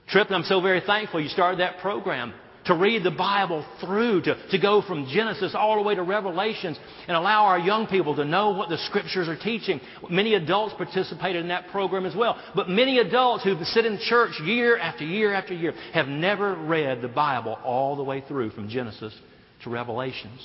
Tripp, 0.09 0.31
I'm 0.31 0.45
so 0.45 0.61
very 0.61 0.81
thankful 0.81 1.21
you 1.21 1.29
started 1.29 1.61
that 1.61 1.79
program 1.79 2.33
to 2.67 2.75
read 2.75 3.03
the 3.03 3.11
Bible 3.11 3.65
through, 3.81 4.23
to, 4.23 4.49
to 4.51 4.59
go 4.59 4.83
from 4.83 5.07
Genesis 5.07 5.55
all 5.55 5.77
the 5.77 5.83
way 5.83 5.95
to 5.95 6.03
Revelations 6.03 6.79
and 7.07 7.17
allow 7.17 7.45
our 7.45 7.59
young 7.59 7.87
people 7.87 8.17
to 8.17 8.25
know 8.25 8.51
what 8.51 8.69
the 8.69 8.79
Scriptures 8.79 9.29
are 9.29 9.37
teaching. 9.37 9.81
Many 10.09 10.35
adults 10.35 10.75
participated 10.77 11.43
in 11.43 11.49
that 11.49 11.69
program 11.69 12.07
as 12.07 12.17
well. 12.17 12.41
But 12.55 12.69
many 12.69 12.99
adults 12.99 13.45
who 13.45 13.63
sit 13.65 13.85
in 13.85 13.99
church 13.99 14.33
year 14.43 14.79
after 14.79 15.05
year 15.05 15.35
after 15.35 15.55
year 15.55 15.75
have 15.93 16.09
never 16.09 16.55
read 16.55 17.03
the 17.03 17.09
Bible 17.09 17.59
all 17.65 17.97
the 17.97 18.05
way 18.05 18.23
through 18.27 18.51
from 18.51 18.69
Genesis 18.69 19.15
to 19.65 19.71
Revelations. 19.71 20.41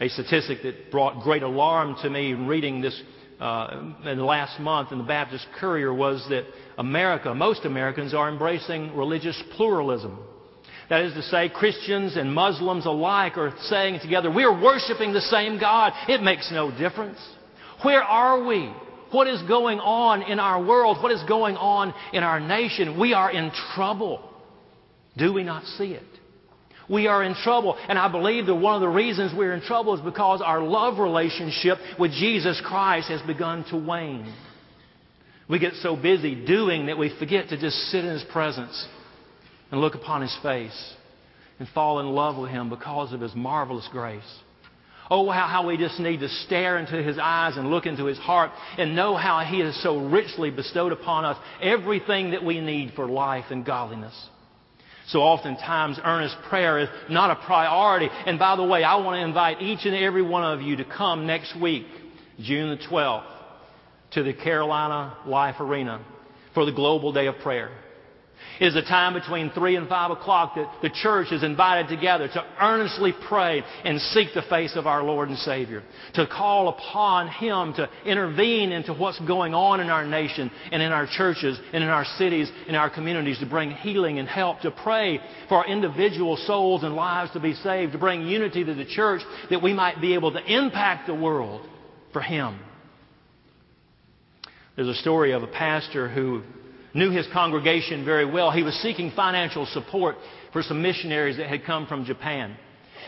A 0.00 0.08
statistic 0.08 0.62
that 0.62 0.90
brought 0.90 1.22
great 1.22 1.42
alarm 1.42 1.96
to 2.02 2.10
me 2.10 2.30
in 2.30 2.46
reading 2.46 2.80
this 2.80 3.00
uh, 3.40 3.92
in 4.04 4.18
the 4.18 4.24
last 4.24 4.58
month 4.60 4.90
in 4.90 4.98
the 4.98 5.04
Baptist 5.04 5.46
Courier 5.60 5.94
was 5.94 6.24
that 6.28 6.44
America, 6.76 7.32
most 7.34 7.64
Americans, 7.64 8.12
are 8.12 8.28
embracing 8.28 8.96
religious 8.96 9.40
pluralism. 9.56 10.18
That 10.88 11.02
is 11.02 11.12
to 11.14 11.22
say, 11.22 11.50
Christians 11.50 12.16
and 12.16 12.32
Muslims 12.32 12.86
alike 12.86 13.36
are 13.36 13.52
saying 13.62 14.00
together, 14.00 14.30
we 14.30 14.44
are 14.44 14.62
worshiping 14.62 15.12
the 15.12 15.20
same 15.20 15.60
God. 15.60 15.92
It 16.08 16.22
makes 16.22 16.50
no 16.50 16.70
difference. 16.70 17.18
Where 17.82 18.02
are 18.02 18.44
we? 18.46 18.72
What 19.10 19.26
is 19.26 19.42
going 19.42 19.80
on 19.80 20.22
in 20.22 20.38
our 20.38 20.62
world? 20.64 21.02
What 21.02 21.12
is 21.12 21.22
going 21.28 21.56
on 21.56 21.94
in 22.12 22.22
our 22.22 22.40
nation? 22.40 22.98
We 22.98 23.12
are 23.12 23.30
in 23.30 23.50
trouble. 23.74 24.22
Do 25.16 25.32
we 25.32 25.42
not 25.42 25.64
see 25.64 25.92
it? 25.92 26.02
We 26.88 27.06
are 27.06 27.22
in 27.22 27.34
trouble. 27.34 27.76
And 27.88 27.98
I 27.98 28.10
believe 28.10 28.46
that 28.46 28.54
one 28.54 28.74
of 28.74 28.80
the 28.80 28.88
reasons 28.88 29.32
we're 29.36 29.52
in 29.52 29.60
trouble 29.60 29.94
is 29.94 30.00
because 30.00 30.40
our 30.40 30.62
love 30.62 30.98
relationship 30.98 31.76
with 31.98 32.12
Jesus 32.12 32.60
Christ 32.64 33.08
has 33.08 33.20
begun 33.22 33.64
to 33.70 33.76
wane. 33.76 34.34
We 35.50 35.58
get 35.58 35.74
so 35.74 35.96
busy 35.96 36.34
doing 36.46 36.86
that 36.86 36.96
we 36.96 37.14
forget 37.18 37.50
to 37.50 37.60
just 37.60 37.76
sit 37.90 38.04
in 38.04 38.12
His 38.12 38.24
presence 38.32 38.86
and 39.70 39.80
look 39.80 39.94
upon 39.94 40.22
His 40.22 40.36
face 40.42 40.94
and 41.58 41.68
fall 41.68 42.00
in 42.00 42.06
love 42.06 42.36
with 42.36 42.50
Him 42.50 42.68
because 42.70 43.12
of 43.12 43.20
His 43.20 43.34
marvelous 43.34 43.88
grace. 43.90 44.22
Oh, 45.10 45.30
how, 45.30 45.46
how 45.46 45.66
we 45.66 45.78
just 45.78 45.98
need 45.98 46.20
to 46.20 46.28
stare 46.28 46.78
into 46.78 47.02
His 47.02 47.18
eyes 47.20 47.56
and 47.56 47.70
look 47.70 47.86
into 47.86 48.04
His 48.04 48.18
heart 48.18 48.50
and 48.76 48.94
know 48.94 49.16
how 49.16 49.40
He 49.40 49.60
has 49.60 49.80
so 49.82 49.98
richly 50.08 50.50
bestowed 50.50 50.92
upon 50.92 51.24
us 51.24 51.38
everything 51.62 52.32
that 52.32 52.44
we 52.44 52.60
need 52.60 52.92
for 52.94 53.06
life 53.06 53.46
and 53.50 53.64
godliness. 53.64 54.14
So 55.08 55.20
oftentimes, 55.20 55.98
earnest 56.04 56.36
prayer 56.50 56.80
is 56.80 56.88
not 57.08 57.30
a 57.30 57.46
priority. 57.46 58.10
And 58.26 58.38
by 58.38 58.56
the 58.56 58.64
way, 58.64 58.84
I 58.84 58.96
want 58.96 59.16
to 59.16 59.26
invite 59.26 59.62
each 59.62 59.86
and 59.86 59.94
every 59.94 60.20
one 60.20 60.44
of 60.44 60.60
you 60.60 60.76
to 60.76 60.84
come 60.84 61.26
next 61.26 61.58
week, 61.58 61.86
June 62.38 62.76
the 62.76 62.84
12th, 62.84 63.24
to 64.12 64.22
the 64.22 64.34
Colonial 64.34 65.12
Life 65.26 65.56
Arena 65.60 66.04
for 66.52 66.66
the 66.66 66.72
Global 66.72 67.12
Day 67.12 67.26
of 67.26 67.36
Prayer. 67.38 67.70
It 68.60 68.66
is 68.66 68.76
a 68.76 68.82
time 68.82 69.14
between 69.14 69.50
3 69.50 69.76
and 69.76 69.88
5 69.88 70.10
o'clock 70.10 70.56
that 70.56 70.82
the 70.82 70.90
church 70.90 71.30
is 71.30 71.44
invited 71.44 71.88
together 71.88 72.28
to 72.28 72.44
earnestly 72.60 73.14
pray 73.28 73.62
and 73.84 74.00
seek 74.00 74.34
the 74.34 74.42
face 74.42 74.74
of 74.74 74.86
our 74.86 75.02
Lord 75.02 75.28
and 75.28 75.38
Savior. 75.38 75.82
To 76.14 76.26
call 76.26 76.68
upon 76.68 77.28
Him 77.28 77.74
to 77.74 77.88
intervene 78.04 78.72
into 78.72 78.92
what's 78.92 79.20
going 79.20 79.54
on 79.54 79.80
in 79.80 79.90
our 79.90 80.04
nation 80.04 80.50
and 80.72 80.82
in 80.82 80.90
our 80.90 81.06
churches 81.06 81.58
and 81.72 81.84
in 81.84 81.90
our 81.90 82.04
cities 82.16 82.50
and 82.66 82.76
our 82.76 82.90
communities 82.90 83.38
to 83.38 83.46
bring 83.46 83.70
healing 83.70 84.18
and 84.18 84.28
help. 84.28 84.60
To 84.62 84.70
pray 84.70 85.20
for 85.48 85.66
individual 85.66 86.36
souls 86.36 86.82
and 86.82 86.94
lives 86.94 87.32
to 87.32 87.40
be 87.40 87.54
saved. 87.54 87.92
To 87.92 87.98
bring 87.98 88.26
unity 88.26 88.64
to 88.64 88.74
the 88.74 88.84
church 88.84 89.22
that 89.50 89.62
we 89.62 89.72
might 89.72 90.00
be 90.00 90.14
able 90.14 90.32
to 90.32 90.44
impact 90.44 91.06
the 91.06 91.14
world 91.14 91.68
for 92.12 92.22
Him. 92.22 92.58
There's 94.74 94.88
a 94.88 94.94
story 94.94 95.32
of 95.32 95.42
a 95.42 95.48
pastor 95.48 96.08
who 96.08 96.42
knew 96.94 97.10
his 97.10 97.26
congregation 97.32 98.04
very 98.04 98.24
well. 98.24 98.50
He 98.50 98.62
was 98.62 98.74
seeking 98.76 99.12
financial 99.14 99.66
support 99.66 100.16
for 100.52 100.62
some 100.62 100.82
missionaries 100.82 101.36
that 101.36 101.48
had 101.48 101.64
come 101.64 101.86
from 101.86 102.04
Japan. 102.04 102.56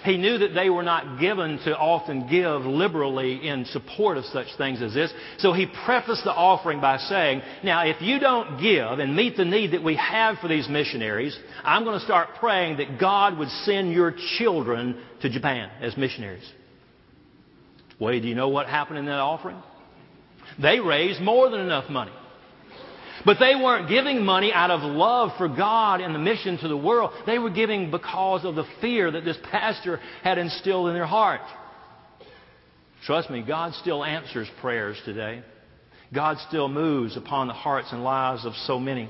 He 0.04 0.16
knew 0.16 0.38
that 0.38 0.54
they 0.54 0.70
were 0.70 0.82
not 0.82 1.20
given 1.20 1.58
to 1.64 1.76
often 1.76 2.26
give 2.28 2.62
liberally 2.62 3.46
in 3.46 3.66
support 3.66 4.16
of 4.16 4.25
such 4.26 4.46
things 4.56 4.80
as 4.80 4.94
this. 4.94 5.12
So 5.38 5.52
he 5.52 5.66
prefaced 5.84 6.25
the 6.25 6.32
offering 6.32 6.80
by 6.80 6.96
saying, 6.96 7.42
Now, 7.62 7.84
if 7.84 8.00
you 8.00 8.18
don't 8.18 8.62
give 8.62 8.99
and 8.99 9.14
meet 9.14 9.37
the 9.37 9.44
need 9.44 9.72
that 9.72 9.82
we 9.82 9.96
have 9.96 10.38
for 10.38 10.49
these 10.49 10.68
missionaries, 10.68 11.38
I'm 11.64 11.84
going 11.84 11.99
to 11.99 12.04
start 12.04 12.30
praying 12.38 12.78
that 12.78 12.99
God 12.99 13.37
would 13.38 13.50
send 13.64 13.92
your 13.92 14.14
children 14.38 15.02
to 15.20 15.28
Japan 15.28 15.70
as 15.82 15.96
missionaries. 15.96 16.50
Wade, 17.99 18.22
do 18.22 18.28
you 18.28 18.34
know 18.34 18.49
what 18.49 18.66
happened 18.66 18.99
in 18.99 19.04
that 19.06 19.18
offering? 19.18 19.62
They 20.60 20.80
raised 20.80 21.20
more 21.20 21.50
than 21.50 21.60
enough 21.60 21.90
money. 21.90 22.12
But 23.24 23.38
they 23.38 23.54
weren't 23.54 23.88
giving 23.88 24.24
money 24.24 24.52
out 24.52 24.70
of 24.70 24.80
love 24.80 25.32
for 25.36 25.48
God 25.48 26.00
and 26.00 26.14
the 26.14 26.18
mission 26.18 26.58
to 26.58 26.68
the 26.68 26.76
world. 26.76 27.12
They 27.26 27.38
were 27.38 27.50
giving 27.50 27.90
because 27.90 28.44
of 28.44 28.54
the 28.54 28.64
fear 28.80 29.10
that 29.10 29.24
this 29.24 29.36
pastor 29.50 29.98
had 30.22 30.38
instilled 30.38 30.88
in 30.88 30.94
their 30.94 31.06
heart. 31.06 31.42
Trust 33.04 33.30
me, 33.30 33.42
God 33.46 33.74
still 33.74 34.04
answers 34.04 34.48
prayers 34.60 34.96
today. 35.04 35.42
God 36.12 36.38
still 36.48 36.68
moves 36.68 37.16
upon 37.16 37.46
the 37.46 37.54
hearts 37.54 37.88
and 37.92 38.02
lives 38.02 38.44
of 38.44 38.54
so 38.66 38.78
many. 38.78 39.08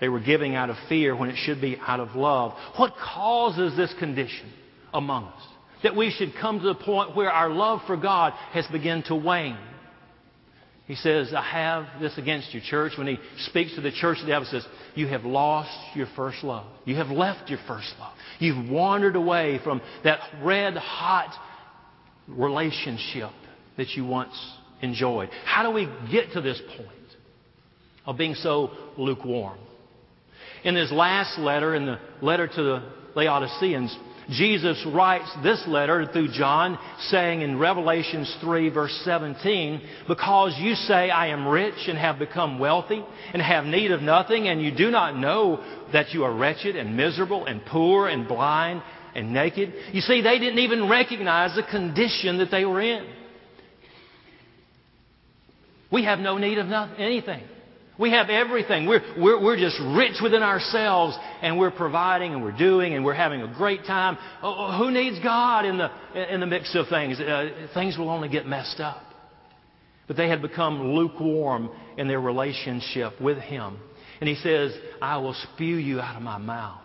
They 0.00 0.08
were 0.08 0.20
giving 0.20 0.54
out 0.54 0.70
of 0.70 0.76
fear 0.88 1.14
when 1.16 1.28
it 1.28 1.36
should 1.36 1.60
be 1.60 1.76
out 1.80 2.00
of 2.00 2.14
love. 2.14 2.52
What 2.76 2.94
causes 2.96 3.76
this 3.76 3.92
condition 3.98 4.52
among 4.92 5.24
us? 5.24 5.42
That 5.82 5.96
we 5.96 6.10
should 6.10 6.32
come 6.40 6.60
to 6.60 6.66
the 6.66 6.74
point 6.74 7.16
where 7.16 7.30
our 7.30 7.50
love 7.50 7.80
for 7.86 7.96
God 7.96 8.32
has 8.52 8.66
begun 8.68 9.02
to 9.04 9.14
wane. 9.14 9.58
He 10.88 10.94
says, 10.94 11.34
I 11.36 11.42
have 11.42 12.00
this 12.00 12.16
against 12.16 12.54
you, 12.54 12.62
church. 12.62 12.92
When 12.96 13.06
he 13.06 13.18
speaks 13.40 13.74
to 13.74 13.82
the 13.82 13.92
church, 13.92 14.18
the 14.22 14.28
devil 14.28 14.48
says, 14.50 14.66
You 14.94 15.06
have 15.08 15.24
lost 15.24 15.70
your 15.94 16.06
first 16.16 16.42
love. 16.42 16.66
You 16.86 16.96
have 16.96 17.08
left 17.08 17.50
your 17.50 17.58
first 17.68 17.92
love. 18.00 18.14
You've 18.38 18.70
wandered 18.70 19.14
away 19.14 19.60
from 19.62 19.82
that 20.04 20.18
red 20.42 20.78
hot 20.78 21.34
relationship 22.26 23.28
that 23.76 23.90
you 23.90 24.06
once 24.06 24.32
enjoyed. 24.80 25.28
How 25.44 25.62
do 25.62 25.72
we 25.72 25.90
get 26.10 26.32
to 26.32 26.40
this 26.40 26.60
point 26.78 26.88
of 28.06 28.16
being 28.16 28.34
so 28.34 28.70
lukewarm? 28.96 29.58
In 30.64 30.74
his 30.74 30.90
last 30.90 31.38
letter, 31.38 31.74
in 31.74 31.84
the 31.84 31.98
letter 32.22 32.48
to 32.48 32.62
the 32.62 32.92
Laodiceans, 33.14 33.94
Jesus 34.30 34.84
writes 34.92 35.30
this 35.42 35.62
letter 35.66 36.06
through 36.12 36.32
John, 36.32 36.78
saying 37.08 37.40
in 37.40 37.58
Revelations 37.58 38.36
3, 38.42 38.68
verse 38.68 39.00
17, 39.04 39.80
Because 40.06 40.54
you 40.58 40.74
say, 40.74 41.08
I 41.08 41.28
am 41.28 41.48
rich 41.48 41.88
and 41.88 41.96
have 41.96 42.18
become 42.18 42.58
wealthy 42.58 43.02
and 43.32 43.40
have 43.40 43.64
need 43.64 43.90
of 43.90 44.02
nothing, 44.02 44.48
and 44.48 44.60
you 44.60 44.74
do 44.76 44.90
not 44.90 45.16
know 45.16 45.64
that 45.92 46.12
you 46.12 46.24
are 46.24 46.34
wretched 46.34 46.76
and 46.76 46.96
miserable 46.96 47.46
and 47.46 47.64
poor 47.64 48.08
and 48.08 48.28
blind 48.28 48.82
and 49.14 49.32
naked. 49.32 49.72
You 49.92 50.02
see, 50.02 50.20
they 50.20 50.38
didn't 50.38 50.58
even 50.58 50.90
recognize 50.90 51.56
the 51.56 51.62
condition 51.62 52.38
that 52.38 52.50
they 52.50 52.66
were 52.66 52.82
in. 52.82 53.06
We 55.90 56.04
have 56.04 56.18
no 56.18 56.36
need 56.36 56.58
of 56.58 56.66
nothing, 56.66 56.96
anything. 56.98 57.42
We 57.98 58.12
have 58.12 58.30
everything. 58.30 58.86
We're, 58.86 59.02
we're, 59.18 59.42
we're 59.42 59.56
just 59.56 59.78
rich 59.96 60.20
within 60.22 60.42
ourselves 60.42 61.18
and 61.42 61.58
we're 61.58 61.72
providing 61.72 62.32
and 62.32 62.42
we're 62.42 62.56
doing 62.56 62.94
and 62.94 63.04
we're 63.04 63.14
having 63.14 63.42
a 63.42 63.52
great 63.52 63.84
time. 63.84 64.16
Oh, 64.40 64.54
oh 64.56 64.78
who 64.78 64.92
needs 64.92 65.18
God 65.22 65.64
in 65.64 65.78
the, 65.78 66.32
in 66.32 66.38
the 66.38 66.46
mix 66.46 66.74
of 66.76 66.86
things? 66.88 67.18
Uh, 67.18 67.68
things 67.74 67.98
will 67.98 68.08
only 68.08 68.28
get 68.28 68.46
messed 68.46 68.78
up. 68.78 69.02
But 70.06 70.16
they 70.16 70.28
had 70.28 70.40
become 70.40 70.94
lukewarm 70.94 71.70
in 71.96 72.06
their 72.06 72.20
relationship 72.20 73.20
with 73.20 73.38
Him. 73.38 73.78
And 74.20 74.28
He 74.28 74.36
says, 74.36 74.72
I 75.02 75.18
will 75.18 75.34
spew 75.54 75.76
you 75.76 76.00
out 76.00 76.16
of 76.16 76.22
my 76.22 76.38
mouth. 76.38 76.80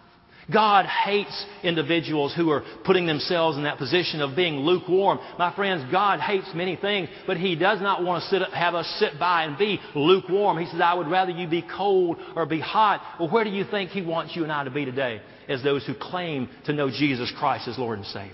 God 0.51 0.85
hates 0.85 1.45
individuals 1.63 2.33
who 2.35 2.49
are 2.49 2.63
putting 2.83 3.05
themselves 3.05 3.57
in 3.57 3.63
that 3.63 3.77
position 3.77 4.21
of 4.21 4.35
being 4.35 4.57
lukewarm. 4.57 5.19
My 5.39 5.55
friends, 5.55 5.89
God 5.91 6.19
hates 6.19 6.47
many 6.53 6.75
things, 6.75 7.09
but 7.25 7.37
He 7.37 7.55
does 7.55 7.81
not 7.81 8.03
want 8.03 8.23
to 8.23 8.29
sit, 8.29 8.41
have 8.53 8.75
us 8.75 8.87
sit 8.99 9.19
by 9.19 9.43
and 9.43 9.57
be 9.57 9.79
lukewarm. 9.95 10.57
He 10.57 10.65
says, 10.65 10.81
I 10.81 10.93
would 10.93 11.07
rather 11.07 11.31
you 11.31 11.47
be 11.47 11.63
cold 11.75 12.17
or 12.35 12.45
be 12.45 12.59
hot. 12.59 13.01
Well, 13.19 13.29
where 13.29 13.43
do 13.43 13.49
you 13.49 13.63
think 13.63 13.91
He 13.91 14.01
wants 14.01 14.35
you 14.35 14.43
and 14.43 14.51
I 14.51 14.63
to 14.65 14.71
be 14.71 14.85
today 14.85 15.21
as 15.47 15.63
those 15.63 15.85
who 15.85 15.93
claim 15.93 16.49
to 16.65 16.73
know 16.73 16.89
Jesus 16.89 17.31
Christ 17.37 17.67
as 17.67 17.77
Lord 17.77 17.99
and 17.99 18.07
Savior? 18.07 18.33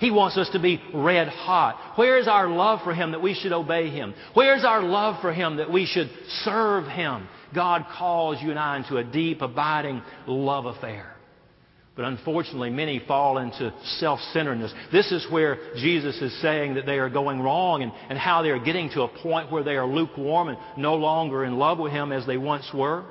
He 0.00 0.10
wants 0.10 0.36
us 0.36 0.48
to 0.50 0.58
be 0.58 0.82
red 0.92 1.28
hot. 1.28 1.96
Where 1.96 2.18
is 2.18 2.26
our 2.26 2.48
love 2.48 2.80
for 2.82 2.94
Him 2.94 3.12
that 3.12 3.22
we 3.22 3.34
should 3.34 3.52
obey 3.52 3.90
Him? 3.90 4.14
Where 4.34 4.56
is 4.56 4.64
our 4.64 4.82
love 4.82 5.20
for 5.20 5.32
Him 5.32 5.58
that 5.58 5.70
we 5.70 5.86
should 5.86 6.10
serve 6.44 6.86
Him? 6.88 7.28
God 7.54 7.84
calls 7.96 8.42
you 8.42 8.50
and 8.50 8.58
I 8.58 8.78
into 8.78 8.96
a 8.96 9.04
deep, 9.04 9.42
abiding 9.42 10.02
love 10.26 10.64
affair. 10.64 11.14
But 11.94 12.06
unfortunately, 12.06 12.70
many 12.70 13.02
fall 13.06 13.36
into 13.38 13.72
self 13.98 14.18
centeredness. 14.32 14.72
This 14.90 15.12
is 15.12 15.26
where 15.30 15.58
Jesus 15.76 16.16
is 16.22 16.40
saying 16.40 16.74
that 16.74 16.86
they 16.86 16.98
are 16.98 17.10
going 17.10 17.40
wrong 17.40 17.82
and, 17.82 17.92
and 18.08 18.18
how 18.18 18.42
they 18.42 18.48
are 18.48 18.58
getting 18.58 18.88
to 18.90 19.02
a 19.02 19.08
point 19.08 19.52
where 19.52 19.62
they 19.62 19.76
are 19.76 19.86
lukewarm 19.86 20.48
and 20.48 20.58
no 20.78 20.94
longer 20.94 21.44
in 21.44 21.58
love 21.58 21.78
with 21.78 21.92
Him 21.92 22.10
as 22.10 22.26
they 22.26 22.38
once 22.38 22.68
were. 22.72 23.04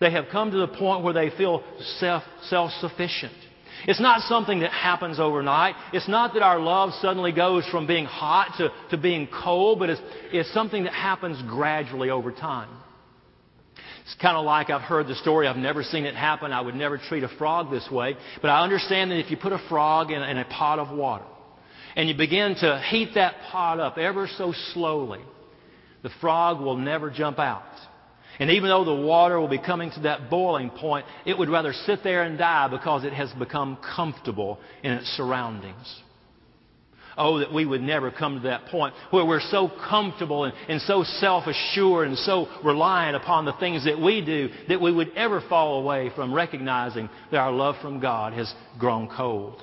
They 0.00 0.10
have 0.10 0.26
come 0.32 0.50
to 0.50 0.58
the 0.58 0.68
point 0.68 1.04
where 1.04 1.12
they 1.12 1.30
feel 1.36 1.62
self 1.98 2.22
sufficient. 2.80 3.34
It's 3.86 4.00
not 4.00 4.22
something 4.22 4.60
that 4.60 4.70
happens 4.70 5.20
overnight. 5.20 5.74
It's 5.92 6.08
not 6.08 6.32
that 6.34 6.42
our 6.42 6.58
love 6.58 6.90
suddenly 7.02 7.32
goes 7.32 7.66
from 7.66 7.86
being 7.86 8.06
hot 8.06 8.54
to, 8.58 8.70
to 8.96 9.00
being 9.00 9.28
cold, 9.42 9.78
but 9.78 9.90
it's, 9.90 10.00
it's 10.32 10.52
something 10.54 10.84
that 10.84 10.94
happens 10.94 11.42
gradually 11.42 12.08
over 12.08 12.32
time. 12.32 12.68
It's 14.04 14.14
kind 14.20 14.36
of 14.36 14.44
like 14.44 14.68
I've 14.68 14.82
heard 14.82 15.06
the 15.06 15.14
story. 15.14 15.48
I've 15.48 15.56
never 15.56 15.82
seen 15.82 16.04
it 16.04 16.14
happen. 16.14 16.52
I 16.52 16.60
would 16.60 16.74
never 16.74 16.98
treat 16.98 17.22
a 17.22 17.28
frog 17.38 17.70
this 17.70 17.88
way. 17.90 18.16
But 18.42 18.48
I 18.48 18.62
understand 18.62 19.10
that 19.10 19.18
if 19.18 19.30
you 19.30 19.38
put 19.38 19.52
a 19.52 19.62
frog 19.68 20.10
in, 20.10 20.22
in 20.22 20.36
a 20.36 20.44
pot 20.44 20.78
of 20.78 20.94
water 20.94 21.24
and 21.96 22.08
you 22.08 22.14
begin 22.14 22.54
to 22.56 22.82
heat 22.90 23.12
that 23.14 23.34
pot 23.50 23.80
up 23.80 23.96
ever 23.96 24.28
so 24.36 24.52
slowly, 24.74 25.20
the 26.02 26.10
frog 26.20 26.60
will 26.60 26.76
never 26.76 27.10
jump 27.10 27.38
out. 27.38 27.62
And 28.38 28.50
even 28.50 28.68
though 28.68 28.84
the 28.84 28.94
water 28.94 29.40
will 29.40 29.48
be 29.48 29.58
coming 29.58 29.90
to 29.92 30.00
that 30.00 30.28
boiling 30.28 30.68
point, 30.70 31.06
it 31.24 31.38
would 31.38 31.48
rather 31.48 31.72
sit 31.72 32.02
there 32.02 32.24
and 32.24 32.36
die 32.36 32.68
because 32.68 33.04
it 33.04 33.12
has 33.12 33.32
become 33.32 33.78
comfortable 33.96 34.58
in 34.82 34.92
its 34.92 35.06
surroundings. 35.16 36.02
Oh, 37.16 37.38
that 37.38 37.52
we 37.52 37.64
would 37.64 37.82
never 37.82 38.10
come 38.10 38.36
to 38.36 38.48
that 38.48 38.66
point 38.66 38.94
where 39.10 39.24
we're 39.24 39.40
so 39.40 39.70
comfortable 39.88 40.44
and, 40.44 40.54
and 40.68 40.80
so 40.82 41.04
self 41.04 41.46
assured 41.46 42.08
and 42.08 42.18
so 42.18 42.48
reliant 42.64 43.16
upon 43.16 43.44
the 43.44 43.52
things 43.54 43.84
that 43.84 44.00
we 44.00 44.24
do 44.24 44.48
that 44.68 44.80
we 44.80 44.92
would 44.92 45.12
ever 45.16 45.40
fall 45.48 45.80
away 45.80 46.10
from 46.14 46.32
recognizing 46.32 47.08
that 47.30 47.38
our 47.38 47.52
love 47.52 47.76
from 47.80 48.00
God 48.00 48.32
has 48.32 48.52
grown 48.78 49.08
cold. 49.08 49.62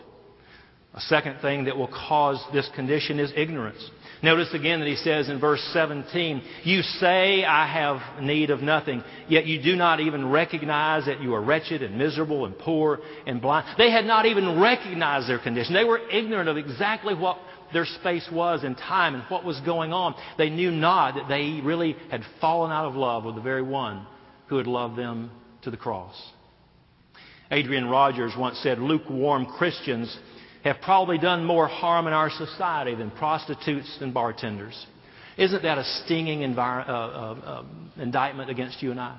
A 0.93 1.01
second 1.01 1.39
thing 1.39 1.65
that 1.65 1.77
will 1.77 1.87
cause 1.87 2.43
this 2.51 2.69
condition 2.75 3.19
is 3.19 3.31
ignorance. 3.35 3.89
Notice 4.21 4.53
again 4.53 4.79
that 4.81 4.89
he 4.89 4.97
says 4.97 5.29
in 5.29 5.39
verse 5.39 5.61
17, 5.71 6.43
You 6.63 6.81
say, 6.81 7.45
I 7.45 7.65
have 7.65 8.21
need 8.21 8.49
of 8.49 8.61
nothing, 8.61 9.01
yet 9.29 9.45
you 9.45 9.63
do 9.63 9.77
not 9.77 10.01
even 10.01 10.29
recognize 10.29 11.05
that 11.05 11.21
you 11.21 11.33
are 11.33 11.41
wretched 11.41 11.81
and 11.81 11.97
miserable 11.97 12.45
and 12.45 12.57
poor 12.59 12.99
and 13.25 13.41
blind. 13.41 13.67
They 13.77 13.89
had 13.89 14.05
not 14.05 14.25
even 14.25 14.59
recognized 14.59 15.29
their 15.29 15.39
condition. 15.39 15.73
They 15.73 15.85
were 15.85 16.07
ignorant 16.09 16.49
of 16.49 16.57
exactly 16.57 17.15
what 17.15 17.37
their 17.73 17.85
space 17.85 18.27
was 18.31 18.65
in 18.65 18.75
time 18.75 19.15
and 19.15 19.23
what 19.29 19.45
was 19.45 19.59
going 19.61 19.93
on. 19.93 20.13
They 20.37 20.49
knew 20.49 20.71
not 20.71 21.15
that 21.15 21.29
they 21.29 21.61
really 21.63 21.95
had 22.11 22.21
fallen 22.41 22.71
out 22.71 22.85
of 22.85 22.95
love 22.95 23.23
with 23.23 23.35
the 23.35 23.41
very 23.41 23.63
one 23.63 24.05
who 24.47 24.57
had 24.57 24.67
loved 24.67 24.97
them 24.97 25.31
to 25.63 25.71
the 25.71 25.77
cross. 25.77 26.21
Adrian 27.49 27.89
Rogers 27.89 28.33
once 28.37 28.59
said, 28.59 28.79
Lukewarm 28.79 29.45
Christians 29.45 30.17
have 30.63 30.77
probably 30.81 31.17
done 31.17 31.43
more 31.43 31.67
harm 31.67 32.07
in 32.07 32.13
our 32.13 32.29
society 32.29 32.95
than 32.95 33.11
prostitutes 33.11 33.97
and 34.01 34.13
bartenders. 34.13 34.85
Isn't 35.37 35.63
that 35.63 35.77
a 35.77 35.83
stinging 35.83 36.39
envir- 36.39 36.87
uh, 36.87 36.91
uh, 36.91 37.35
uh, 37.45 37.63
indictment 37.97 38.49
against 38.49 38.81
you 38.83 38.91
and 38.91 38.99
I? 38.99 39.17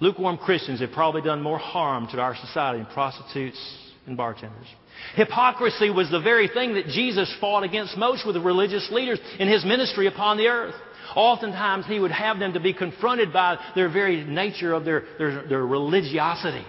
Lukewarm 0.00 0.38
Christians 0.38 0.80
have 0.80 0.92
probably 0.92 1.22
done 1.22 1.42
more 1.42 1.58
harm 1.58 2.08
to 2.08 2.20
our 2.20 2.34
society 2.36 2.82
than 2.82 2.92
prostitutes 2.92 3.58
and 4.06 4.16
bartenders. 4.16 4.66
Hypocrisy 5.14 5.90
was 5.90 6.10
the 6.10 6.20
very 6.20 6.48
thing 6.48 6.74
that 6.74 6.86
Jesus 6.86 7.34
fought 7.40 7.64
against 7.64 7.96
most 7.96 8.26
with 8.26 8.34
the 8.34 8.40
religious 8.40 8.88
leaders 8.90 9.20
in 9.38 9.48
his 9.48 9.64
ministry 9.64 10.06
upon 10.06 10.36
the 10.36 10.46
earth. 10.46 10.74
Oftentimes, 11.16 11.86
he 11.86 11.98
would 11.98 12.10
have 12.10 12.38
them 12.38 12.54
to 12.54 12.60
be 12.60 12.72
confronted 12.72 13.32
by 13.32 13.58
their 13.74 13.90
very 13.90 14.24
nature 14.24 14.72
of 14.72 14.84
their, 14.84 15.04
their, 15.18 15.46
their 15.46 15.66
religiosity 15.66 16.64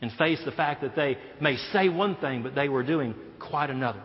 and 0.00 0.12
face 0.12 0.40
the 0.44 0.52
fact 0.52 0.82
that 0.82 0.94
they 0.94 1.16
may 1.40 1.56
say 1.72 1.88
one 1.88 2.16
thing, 2.16 2.42
but 2.42 2.54
they 2.54 2.68
were 2.68 2.82
doing 2.82 3.14
quite 3.38 3.70
another. 3.70 4.02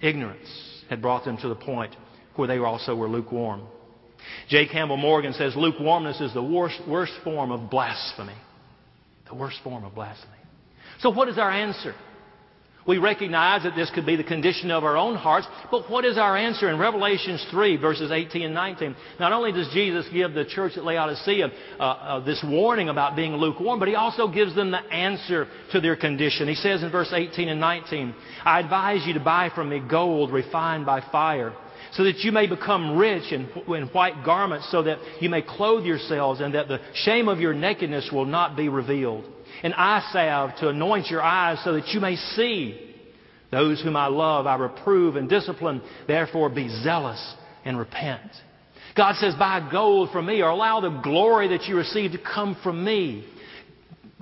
Ignorance 0.00 0.48
had 0.90 1.00
brought 1.00 1.24
them 1.24 1.38
to 1.38 1.48
the 1.48 1.54
point 1.54 1.94
where 2.36 2.48
they 2.48 2.58
also 2.58 2.94
were 2.94 3.08
lukewarm. 3.08 3.62
G. 4.48 4.66
Campbell 4.70 4.96
Morgan 4.96 5.32
says 5.32 5.54
lukewarmness 5.56 6.20
is 6.20 6.34
the 6.34 6.42
worst, 6.42 6.80
worst 6.88 7.12
form 7.24 7.50
of 7.50 7.70
blasphemy. 7.70 8.36
The 9.28 9.34
worst 9.34 9.58
form 9.64 9.84
of 9.84 9.94
blasphemy. 9.94 10.32
So, 11.00 11.10
what 11.10 11.28
is 11.28 11.38
our 11.38 11.50
answer? 11.50 11.94
We 12.86 12.98
recognize 12.98 13.64
that 13.64 13.74
this 13.74 13.90
could 13.90 14.06
be 14.06 14.14
the 14.14 14.22
condition 14.22 14.70
of 14.70 14.84
our 14.84 14.96
own 14.96 15.16
hearts, 15.16 15.48
but 15.72 15.90
what 15.90 16.04
is 16.04 16.16
our 16.18 16.36
answer 16.36 16.70
in 16.70 16.78
Revelations 16.78 17.44
3, 17.50 17.78
verses 17.78 18.12
18 18.12 18.42
and 18.42 18.54
19? 18.54 18.94
Not 19.18 19.32
only 19.32 19.50
does 19.50 19.68
Jesus 19.72 20.06
give 20.12 20.34
the 20.34 20.44
church 20.44 20.76
at 20.76 20.84
Laodicea 20.84 21.48
uh, 21.80 21.82
uh, 21.82 22.24
this 22.24 22.44
warning 22.46 22.88
about 22.88 23.16
being 23.16 23.34
lukewarm, 23.34 23.80
but 23.80 23.88
he 23.88 23.96
also 23.96 24.28
gives 24.28 24.54
them 24.54 24.70
the 24.70 24.78
answer 24.78 25.48
to 25.72 25.80
their 25.80 25.96
condition. 25.96 26.46
He 26.46 26.54
says 26.54 26.84
in 26.84 26.92
verse 26.92 27.12
18 27.12 27.48
and 27.48 27.60
19, 27.60 28.14
I 28.44 28.60
advise 28.60 29.04
you 29.04 29.14
to 29.14 29.20
buy 29.20 29.50
from 29.52 29.68
me 29.70 29.80
gold 29.80 30.32
refined 30.32 30.86
by 30.86 31.00
fire 31.10 31.52
so 31.92 32.04
that 32.04 32.18
you 32.18 32.30
may 32.30 32.46
become 32.46 32.96
rich 32.96 33.32
in, 33.32 33.48
in, 33.68 33.86
white 33.88 34.24
garments, 34.24 34.70
so 34.70 34.82
that 34.82 34.98
you 35.20 35.30
may 35.30 35.40
clothe 35.40 35.84
yourselves, 35.84 36.40
and 36.40 36.54
that 36.54 36.68
the 36.68 36.80
shame 36.94 37.26
of 37.28 37.38
your 37.40 37.54
nakedness 37.54 38.10
will 38.12 38.26
not 38.26 38.56
be 38.56 38.68
revealed 38.68 39.24
and 39.62 39.74
eye 39.74 40.08
salve 40.12 40.50
to 40.60 40.68
anoint 40.68 41.06
your 41.06 41.22
eyes 41.22 41.62
so 41.64 41.74
that 41.74 41.88
you 41.88 42.00
may 42.00 42.16
see. 42.16 42.85
Those 43.50 43.80
whom 43.82 43.96
I 43.96 44.06
love, 44.06 44.46
I 44.46 44.56
reprove 44.56 45.16
and 45.16 45.28
discipline. 45.28 45.80
Therefore, 46.06 46.48
be 46.48 46.68
zealous 46.82 47.34
and 47.64 47.78
repent. 47.78 48.30
God 48.96 49.14
says, 49.16 49.34
Buy 49.34 49.68
gold 49.70 50.10
from 50.10 50.26
me, 50.26 50.42
or 50.42 50.48
allow 50.48 50.80
the 50.80 51.00
glory 51.02 51.48
that 51.48 51.64
you 51.64 51.76
receive 51.76 52.12
to 52.12 52.18
come 52.18 52.56
from 52.62 52.82
me. 52.84 53.26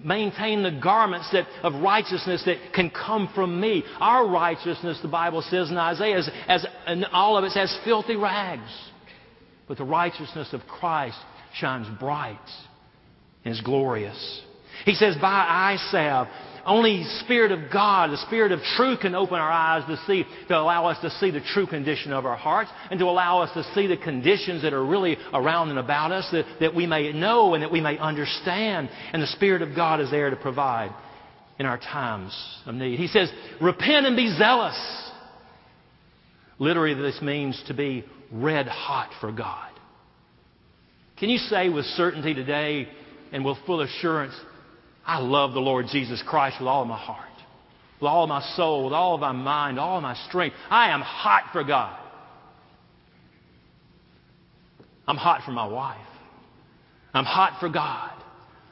Maintain 0.03 0.63
the 0.63 0.79
garments 0.83 1.31
that, 1.33 1.47
of 1.63 1.81
righteousness 1.81 2.43
that 2.45 2.59
can 2.75 2.91
come 2.91 3.31
from 3.35 3.59
me. 3.59 3.85
Our 4.01 4.29
righteousness, 4.29 4.99
the 5.01 5.09
Bible 5.09 5.41
says 5.43 5.71
in 5.71 5.79
Isaiah, 5.79 6.19
is, 6.19 6.31
as, 6.47 6.67
and 6.87 7.07
all 7.07 7.39
of 7.39 7.45
it 7.45 7.57
as 7.57 7.79
filthy 7.85 8.17
rags. 8.17 8.71
But 9.67 9.79
the 9.79 9.85
righteousness 9.85 10.53
of 10.53 10.61
Christ 10.67 11.17
shines 11.55 11.87
bright 11.99 12.37
and 13.45 13.55
is 13.55 13.61
glorious. 13.63 14.43
He 14.85 14.95
says, 14.95 15.17
Buy 15.21 15.29
eye 15.31 15.79
salve. 15.91 16.29
Only 16.66 17.05
Spirit 17.20 17.53
of 17.53 17.70
God, 17.72 18.11
the 18.11 18.16
Spirit 18.27 18.53
of 18.53 18.61
truth 18.77 19.00
can 19.00 19.14
open 19.14 19.38
our 19.38 19.50
eyes 19.50 19.85
to 19.87 19.96
see, 20.07 20.24
to 20.48 20.59
allow 20.59 20.87
us 20.87 20.98
to 21.03 21.11
see 21.18 21.31
the 21.31 21.40
true 21.40 21.66
condition 21.66 22.12
of 22.12 22.24
our 22.24 22.37
hearts 22.37 22.70
and 22.90 22.98
to 23.00 23.07
allow 23.07 23.40
us 23.40 23.53
to 23.55 23.64
see 23.74 23.87
the 23.87 23.96
conditions 23.96 24.62
that 24.62 24.72
are 24.72 24.85
really 24.85 25.16
around 25.33 25.70
and 25.70 25.79
about 25.79 26.12
us 26.12 26.29
that, 26.33 26.44
that 26.61 26.74
we 26.74 26.87
may 26.87 27.12
know 27.12 27.55
and 27.55 27.62
that 27.62 27.72
we 27.72 27.81
may 27.81 27.98
understand. 27.98 28.88
And 29.12 29.22
the 29.22 29.27
Spirit 29.27 29.62
of 29.62 29.74
God 29.77 30.00
is 30.00 30.11
there 30.11 30.31
to 30.31 30.37
provide 30.37 30.94
in 31.59 31.66
our 31.66 31.79
times 31.79 32.35
of 32.66 32.74
need. 32.74 32.98
He 32.98 33.09
says, 33.09 33.31
repent 33.61 34.07
and 34.07 34.16
be 34.16 34.35
zealous. 34.37 35.11
Literally, 36.59 36.94
this 36.94 37.20
means 37.20 37.62
to 37.68 37.74
be 37.74 38.05
red 38.33 38.66
hot 38.66 39.11
for 39.20 39.31
God. 39.33 39.70
Can 41.18 41.29
you 41.29 41.38
say 41.38 41.68
with 41.68 41.85
certainty 41.85 42.35
today 42.35 42.88
and 43.33 43.44
with 43.44 43.59
full 43.66 43.81
assurance, 43.81 44.35
I 45.07 45.19
love 45.19 45.53
the 45.53 45.61
Lord 45.61 45.87
Jesus 45.90 46.23
Christ 46.27 46.57
with 46.61 46.69
all 46.69 46.83
of 46.83 46.88
my 46.88 46.99
heart, 46.99 47.29
with 48.01 48.09
all 48.09 48.25
of 48.25 48.29
my 48.29 48.43
soul, 48.57 48.85
with 48.85 48.95
all 48.95 49.14
of 49.14 49.21
my 49.21 49.33
mind, 49.33 49.79
all 49.79 49.99
of 49.99 50.03
my 50.03 50.14
strength. 50.29 50.57
I 50.71 50.90
am 50.90 51.01
hot 51.01 51.51
for 51.53 51.62
God. 51.64 51.99
I'm 55.07 55.17
hot 55.17 55.43
for 55.45 55.53
my 55.53 55.67
wife. 55.67 55.99
I'm 57.12 57.25
hot 57.25 57.61
for 57.61 57.69
God. 57.69 58.11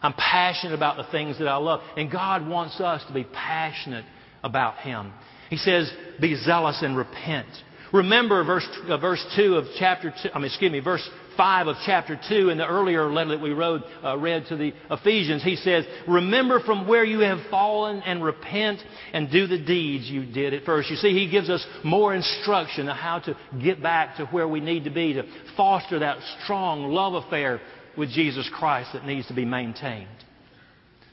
I'm 0.02 0.14
passionate 0.14 0.74
about 0.74 0.96
the 0.96 1.10
things 1.12 1.38
that 1.38 1.46
I 1.46 1.56
love. 1.56 1.80
And 1.96 2.10
God 2.10 2.48
wants 2.48 2.80
us 2.80 3.04
to 3.06 3.14
be 3.14 3.24
passionate 3.24 4.04
about 4.42 4.78
Him. 4.78 5.12
He 5.50 5.56
says, 5.56 5.92
be 6.20 6.34
zealous 6.34 6.82
and 6.82 6.96
repent. 6.96 7.46
Remember 7.92 8.42
verse, 8.42 8.66
uh, 8.88 8.96
verse 8.96 9.24
2 9.36 9.54
of 9.54 9.66
chapter 9.78 10.12
2, 10.22 10.30
I 10.34 10.38
mean, 10.38 10.46
excuse 10.46 10.72
me, 10.72 10.80
verse 10.80 11.06
5 11.36 11.66
of 11.66 11.76
chapter 11.84 12.18
2 12.28 12.50
in 12.50 12.58
the 12.58 12.66
earlier 12.66 13.10
letter 13.10 13.30
that 13.30 13.40
we 13.40 13.52
wrote, 13.52 13.82
uh, 14.04 14.16
read 14.16 14.46
to 14.48 14.56
the 14.56 14.72
Ephesians. 14.90 15.42
He 15.42 15.56
says, 15.56 15.84
Remember 16.08 16.60
from 16.60 16.86
where 16.86 17.04
you 17.04 17.20
have 17.20 17.38
fallen 17.50 18.02
and 18.02 18.24
repent 18.24 18.80
and 19.12 19.30
do 19.30 19.46
the 19.46 19.58
deeds 19.58 20.08
you 20.08 20.26
did 20.26 20.54
at 20.54 20.64
first. 20.64 20.90
You 20.90 20.96
see, 20.96 21.12
he 21.12 21.30
gives 21.30 21.50
us 21.50 21.64
more 21.84 22.14
instruction 22.14 22.88
on 22.88 22.96
how 22.96 23.20
to 23.20 23.36
get 23.62 23.82
back 23.82 24.16
to 24.16 24.26
where 24.26 24.48
we 24.48 24.60
need 24.60 24.84
to 24.84 24.90
be 24.90 25.14
to 25.14 25.24
foster 25.56 25.98
that 26.00 26.18
strong 26.42 26.92
love 26.92 27.14
affair 27.14 27.60
with 27.96 28.10
Jesus 28.10 28.48
Christ 28.54 28.90
that 28.94 29.04
needs 29.04 29.26
to 29.28 29.34
be 29.34 29.44
maintained. 29.44 30.08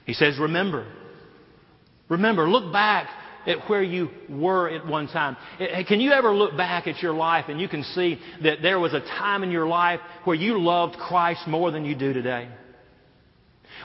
He 0.05 0.13
says, 0.13 0.37
Remember. 0.39 0.87
Remember, 2.09 2.49
look 2.49 2.73
back 2.73 3.07
at 3.45 3.69
where 3.69 3.83
you 3.83 4.09
were 4.29 4.69
at 4.69 4.85
one 4.85 5.07
time. 5.07 5.37
Eh, 5.59 5.83
can 5.83 5.99
you 5.99 6.11
ever 6.11 6.33
look 6.33 6.57
back 6.57 6.87
at 6.87 7.01
your 7.01 7.13
life 7.13 7.45
and 7.47 7.59
you 7.59 7.67
can 7.67 7.83
see 7.83 8.19
that 8.43 8.61
there 8.61 8.79
was 8.79 8.93
a 8.93 8.99
time 8.99 9.43
in 9.43 9.51
your 9.51 9.67
life 9.67 9.99
where 10.23 10.35
you 10.35 10.59
loved 10.59 10.97
Christ 10.97 11.47
more 11.47 11.71
than 11.71 11.85
you 11.85 11.95
do 11.95 12.13
today? 12.13 12.49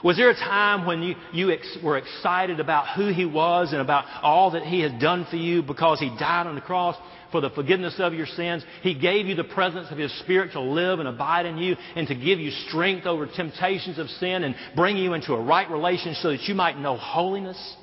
Was 0.03 0.17
there 0.17 0.29
a 0.29 0.35
time 0.35 0.85
when 0.85 1.01
you, 1.01 1.15
you 1.31 1.51
ex- 1.51 1.77
were 1.83 1.97
excited 1.97 2.59
about 2.59 2.95
who 2.95 3.13
He 3.13 3.25
was 3.25 3.71
and 3.71 3.81
about 3.81 4.05
all 4.21 4.51
that 4.51 4.63
He 4.63 4.81
had 4.81 4.99
done 4.99 5.25
for 5.29 5.37
you 5.37 5.63
because 5.63 5.99
He 5.99 6.09
died 6.09 6.47
on 6.47 6.55
the 6.55 6.61
cross 6.61 6.97
for 7.31 7.41
the 7.41 7.49
forgiveness 7.49 7.95
of 7.99 8.13
your 8.13 8.25
sins? 8.25 8.63
He 8.81 8.93
gave 8.93 9.25
you 9.25 9.35
the 9.35 9.43
presence 9.43 9.87
of 9.91 9.97
His 9.97 10.17
Spirit 10.19 10.51
to 10.53 10.61
live 10.61 10.99
and 10.99 11.07
abide 11.07 11.45
in 11.45 11.57
you 11.57 11.75
and 11.95 12.07
to 12.07 12.15
give 12.15 12.39
you 12.39 12.51
strength 12.67 13.05
over 13.05 13.25
temptations 13.25 13.97
of 13.97 14.09
sin 14.09 14.43
and 14.43 14.55
bring 14.75 14.97
you 14.97 15.13
into 15.13 15.33
a 15.33 15.41
right 15.41 15.69
relationship 15.69 16.21
so 16.21 16.29
that 16.31 16.43
you 16.43 16.55
might 16.55 16.77
know 16.77 16.97
holiness? 16.97 17.75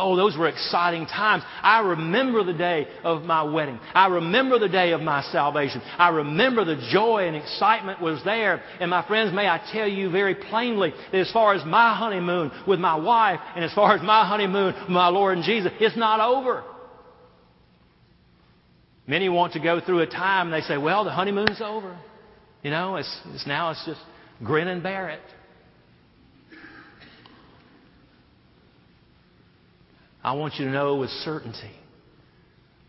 Oh, 0.00 0.16
those 0.16 0.36
were 0.36 0.48
exciting 0.48 1.04
times. 1.06 1.44
I 1.62 1.80
remember 1.80 2.42
the 2.42 2.54
day 2.54 2.88
of 3.04 3.22
my 3.22 3.42
wedding. 3.42 3.78
I 3.94 4.06
remember 4.06 4.58
the 4.58 4.68
day 4.68 4.92
of 4.92 5.02
my 5.02 5.22
salvation. 5.24 5.82
I 5.98 6.08
remember 6.08 6.64
the 6.64 6.88
joy 6.90 7.26
and 7.26 7.36
excitement 7.36 8.00
was 8.00 8.22
there. 8.24 8.62
And 8.80 8.90
my 8.90 9.06
friends, 9.06 9.34
may 9.34 9.46
I 9.46 9.60
tell 9.72 9.86
you 9.86 10.10
very 10.10 10.34
plainly 10.34 10.94
that 11.12 11.20
as 11.20 11.30
far 11.32 11.54
as 11.54 11.64
my 11.66 11.94
honeymoon 11.94 12.50
with 12.66 12.80
my 12.80 12.96
wife 12.96 13.40
and 13.54 13.62
as 13.62 13.74
far 13.74 13.94
as 13.94 14.02
my 14.02 14.26
honeymoon 14.26 14.74
with 14.80 14.88
my 14.88 15.08
Lord 15.08 15.36
and 15.36 15.44
Jesus, 15.44 15.70
it's 15.78 15.96
not 15.96 16.18
over. 16.20 16.64
Many 19.06 19.28
want 19.28 19.52
to 19.52 19.60
go 19.60 19.80
through 19.80 20.00
a 20.00 20.06
time 20.06 20.52
and 20.52 20.54
they 20.54 20.66
say, 20.66 20.78
well, 20.78 21.04
the 21.04 21.10
honeymoon's 21.10 21.60
over. 21.60 21.98
You 22.62 22.70
know, 22.70 22.96
it's, 22.96 23.20
it's 23.34 23.46
now 23.46 23.70
it's 23.70 23.84
just 23.84 24.00
grin 24.42 24.68
and 24.68 24.82
bear 24.82 25.10
it. 25.10 25.20
I 30.22 30.32
want 30.32 30.54
you 30.58 30.66
to 30.66 30.70
know 30.70 30.96
with 30.96 31.10
certainty 31.10 31.72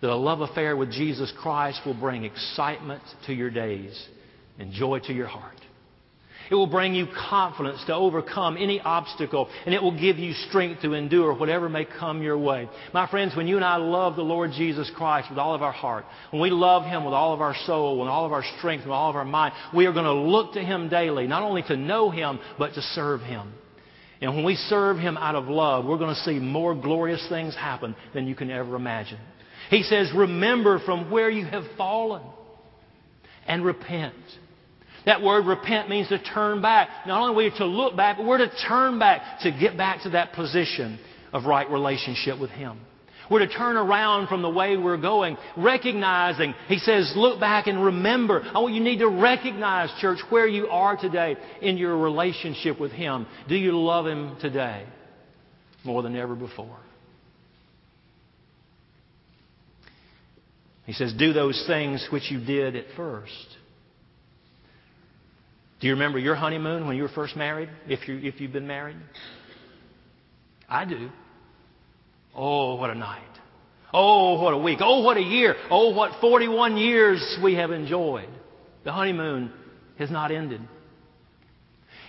that 0.01 0.09
a 0.09 0.15
love 0.15 0.41
affair 0.41 0.75
with 0.75 0.91
Jesus 0.91 1.31
Christ 1.41 1.81
will 1.85 1.93
bring 1.93 2.25
excitement 2.25 3.03
to 3.27 3.33
your 3.33 3.49
days 3.49 4.07
and 4.59 4.71
joy 4.71 4.99
to 4.99 5.13
your 5.13 5.27
heart. 5.27 5.55
It 6.49 6.55
will 6.55 6.67
bring 6.67 6.93
you 6.93 7.07
confidence 7.29 7.81
to 7.87 7.95
overcome 7.95 8.57
any 8.57 8.81
obstacle, 8.81 9.47
and 9.65 9.73
it 9.73 9.81
will 9.81 9.97
give 9.97 10.17
you 10.17 10.33
strength 10.49 10.81
to 10.81 10.93
endure 10.93 11.33
whatever 11.33 11.69
may 11.69 11.85
come 11.85 12.21
your 12.21 12.37
way. 12.37 12.67
My 12.93 13.07
friends, 13.09 13.37
when 13.37 13.47
you 13.47 13.55
and 13.55 13.63
I 13.63 13.77
love 13.77 14.17
the 14.17 14.23
Lord 14.23 14.51
Jesus 14.51 14.91
Christ 14.97 15.29
with 15.29 15.39
all 15.39 15.55
of 15.55 15.61
our 15.61 15.71
heart, 15.71 16.03
when 16.31 16.41
we 16.41 16.49
love 16.49 16.83
Him 16.83 17.05
with 17.05 17.13
all 17.13 17.33
of 17.33 17.39
our 17.39 17.55
soul, 17.65 17.99
with 17.99 18.09
all 18.09 18.25
of 18.25 18.33
our 18.33 18.43
strength, 18.57 18.81
with 18.81 18.91
all 18.91 19.09
of 19.09 19.15
our 19.15 19.23
mind, 19.23 19.53
we 19.73 19.85
are 19.85 19.93
going 19.93 20.03
to 20.03 20.11
look 20.11 20.53
to 20.55 20.61
Him 20.61 20.89
daily, 20.89 21.25
not 21.25 21.41
only 21.41 21.63
to 21.63 21.77
know 21.77 22.09
Him, 22.09 22.37
but 22.59 22.73
to 22.73 22.81
serve 22.81 23.21
Him. 23.21 23.53
And 24.21 24.35
when 24.35 24.45
we 24.45 24.55
serve 24.55 24.97
Him 24.97 25.17
out 25.17 25.35
of 25.35 25.47
love, 25.47 25.85
we're 25.85 25.97
going 25.97 26.13
to 26.13 26.21
see 26.21 26.39
more 26.39 26.75
glorious 26.75 27.25
things 27.27 27.55
happen 27.55 27.95
than 28.13 28.27
you 28.27 28.35
can 28.35 28.51
ever 28.51 28.75
imagine. 28.75 29.19
He 29.69 29.83
says, 29.83 30.11
Remember 30.15 30.79
from 30.79 31.09
where 31.09 31.29
you 31.29 31.45
have 31.45 31.63
fallen 31.77 32.21
and 33.47 33.65
repent. 33.65 34.13
That 35.05 35.23
word 35.23 35.47
repent 35.47 35.89
means 35.89 36.09
to 36.09 36.21
turn 36.21 36.61
back. 36.61 36.89
Not 37.07 37.21
only 37.21 37.45
are 37.45 37.49
we 37.49 37.57
to 37.57 37.65
look 37.65 37.95
back, 37.95 38.17
but 38.17 38.25
we're 38.27 38.37
to 38.37 38.51
turn 38.67 38.99
back 38.99 39.39
to 39.41 39.51
get 39.51 39.75
back 39.75 40.03
to 40.03 40.11
that 40.11 40.33
position 40.33 40.99
of 41.33 41.45
right 41.45 41.69
relationship 41.69 42.39
with 42.39 42.51
Him. 42.51 42.79
We're 43.31 43.39
to 43.39 43.47
turn 43.47 43.77
around 43.77 44.27
from 44.27 44.41
the 44.41 44.49
way 44.49 44.75
we're 44.75 44.97
going, 44.97 45.37
recognizing, 45.55 46.53
he 46.67 46.79
says, 46.79 47.13
look 47.15 47.39
back 47.39 47.67
and 47.67 47.81
remember. 47.81 48.43
Oh, 48.53 48.67
you 48.67 48.81
need 48.81 48.97
to 48.97 49.07
recognize, 49.07 49.89
church, 50.01 50.19
where 50.29 50.45
you 50.45 50.67
are 50.67 50.97
today 50.97 51.37
in 51.61 51.77
your 51.77 51.97
relationship 51.97 52.77
with 52.77 52.91
Him. 52.91 53.25
Do 53.47 53.55
you 53.55 53.79
love 53.79 54.05
Him 54.05 54.35
today 54.41 54.85
more 55.85 56.03
than 56.03 56.17
ever 56.17 56.35
before? 56.35 56.77
He 60.85 60.91
says, 60.91 61.13
do 61.17 61.31
those 61.31 61.63
things 61.67 62.05
which 62.11 62.29
you 62.29 62.43
did 62.43 62.75
at 62.75 62.85
first. 62.97 63.31
Do 65.79 65.87
you 65.87 65.93
remember 65.93 66.19
your 66.19 66.35
honeymoon 66.35 66.85
when 66.85 66.97
you 66.97 67.03
were 67.03 67.09
first 67.09 67.37
married, 67.37 67.69
if, 67.87 68.09
you, 68.09 68.19
if 68.21 68.41
you've 68.41 68.51
been 68.51 68.67
married? 68.67 68.97
I 70.67 70.83
do. 70.83 71.09
Oh, 72.35 72.75
what 72.75 72.89
a 72.89 72.95
night. 72.95 73.21
Oh, 73.93 74.41
what 74.41 74.53
a 74.53 74.57
week. 74.57 74.79
Oh, 74.81 75.01
what 75.01 75.17
a 75.17 75.21
year. 75.21 75.55
Oh, 75.69 75.93
what 75.93 76.21
41 76.21 76.77
years 76.77 77.37
we 77.43 77.55
have 77.55 77.71
enjoyed. 77.71 78.29
The 78.83 78.91
honeymoon 78.91 79.51
has 79.97 80.09
not 80.09 80.31
ended. 80.31 80.61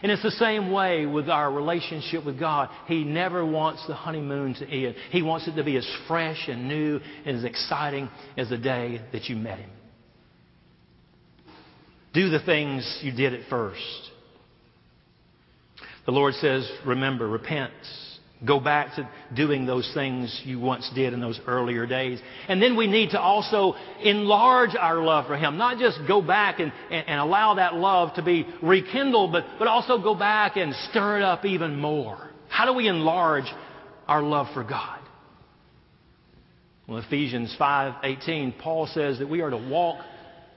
And 0.03 0.11
it's 0.11 0.23
the 0.23 0.33
same 0.33 0.73
way 0.73 1.07
with 1.07 1.29
our 1.29 1.51
relationship 1.51 2.25
with 2.25 2.39
God. 2.39 2.71
He 2.87 3.05
never 3.05 3.47
wants 3.47 3.87
the 3.87 3.95
honeymoon 3.95 4.55
to 4.55 4.69
end. 4.69 4.97
He 5.11 5.23
wants 5.23 5.47
it 5.47 5.55
to 5.55 5.63
be 5.63 5.77
as 5.77 5.89
fresh 6.09 6.49
and 6.49 6.67
new 6.67 7.01
and 7.25 7.37
as 7.37 7.45
exciting 7.45 8.09
as 8.37 8.49
the 8.49 8.59
day 8.59 9.01
that 9.13 9.25
you 9.27 9.37
met 9.37 9.59
Him. 9.59 9.71
Do 12.15 12.31
the 12.31 12.41
things 12.41 13.01
you 13.03 13.13
did 13.13 13.33
at 13.33 13.49
first. 13.49 14.11
The 16.05 16.13
Lord 16.13 16.35
says, 16.35 16.69
remember, 16.85 17.29
repent. 17.29 17.73
Go 18.45 18.59
back 18.59 18.97
to 18.97 19.09
doing 19.35 19.67
those 19.67 19.89
things 19.95 20.41
you 20.45 20.59
once 20.59 20.91
did 20.95 21.13
in 21.13 21.21
those 21.21 21.41
earlier 21.47 21.87
days. 21.87 22.21
And 22.49 22.61
then 22.61 22.77
we 22.77 22.89
need 22.89 23.11
to 23.11 23.21
also 23.21 23.75
enlarge 24.03 24.75
our 24.79 25.01
love 25.01 25.27
for 25.27 25.37
Him. 25.37 25.59
Not 25.59 25.79
just 25.79 25.99
go 26.09 26.21
back 26.21 26.59
and, 26.59 26.73
and, 26.91 27.07
and, 27.07 27.21
allow 27.21 27.55
that 27.55 27.75
love 27.75 28.15
to 28.17 28.23
be 28.23 28.47
rekindled, 28.61 29.31
but, 29.31 29.45
but 29.61 29.69
also 29.69 30.03
go 30.03 30.17
back 30.17 30.57
and 30.57 30.75
stir 30.91 31.19
it 31.19 31.23
up 31.23 31.45
even 31.45 31.79
more. 31.79 32.31
How 32.49 32.67
do 32.67 32.73
we 32.73 32.89
enlarge 32.89 33.47
our 34.09 34.23
love 34.23 34.49
for 34.53 34.65
God? 34.65 34.99
Well, 36.89 36.99
Ephesians 36.99 37.55
5:18, 37.59 38.59
Paul 38.59 38.89
says 38.89 39.21
that 39.21 39.29
we 39.29 39.41
are 39.41 39.51
to 39.51 39.57
walk 39.57 40.05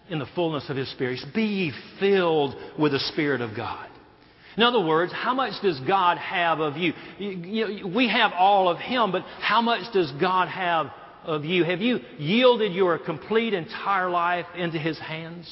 in 0.09 0.17
the 0.17 0.25
fullness 0.33 0.69
of 0.69 0.75
His 0.75 0.89
Spirit. 0.91 1.19
Be 1.35 1.71
filled 1.99 2.55
with 2.79 2.93
the 2.93 2.99
Spirit 2.99 3.41
of 3.41 3.55
God. 3.55 3.89
In 4.57 4.63
other 4.63 4.79
words, 4.79 5.11
how 5.11 5.33
much 5.33 5.61
does 5.61 5.79
God 5.81 6.17
have 6.17 6.59
of 6.59 6.77
you? 6.77 6.93
you? 7.19 7.87
We 7.93 8.07
have 8.09 8.31
all 8.33 8.69
of 8.69 8.77
Him, 8.77 9.11
but 9.11 9.23
how 9.41 9.61
much 9.61 9.91
does 9.93 10.11
God 10.19 10.47
have 10.47 10.87
of 11.23 11.43
you? 11.43 11.63
Have 11.63 11.81
you 11.81 11.99
yielded 12.17 12.73
your 12.73 12.97
complete 12.97 13.53
entire 13.53 14.09
life 14.09 14.45
into 14.55 14.79
His 14.79 14.97
hands? 14.97 15.51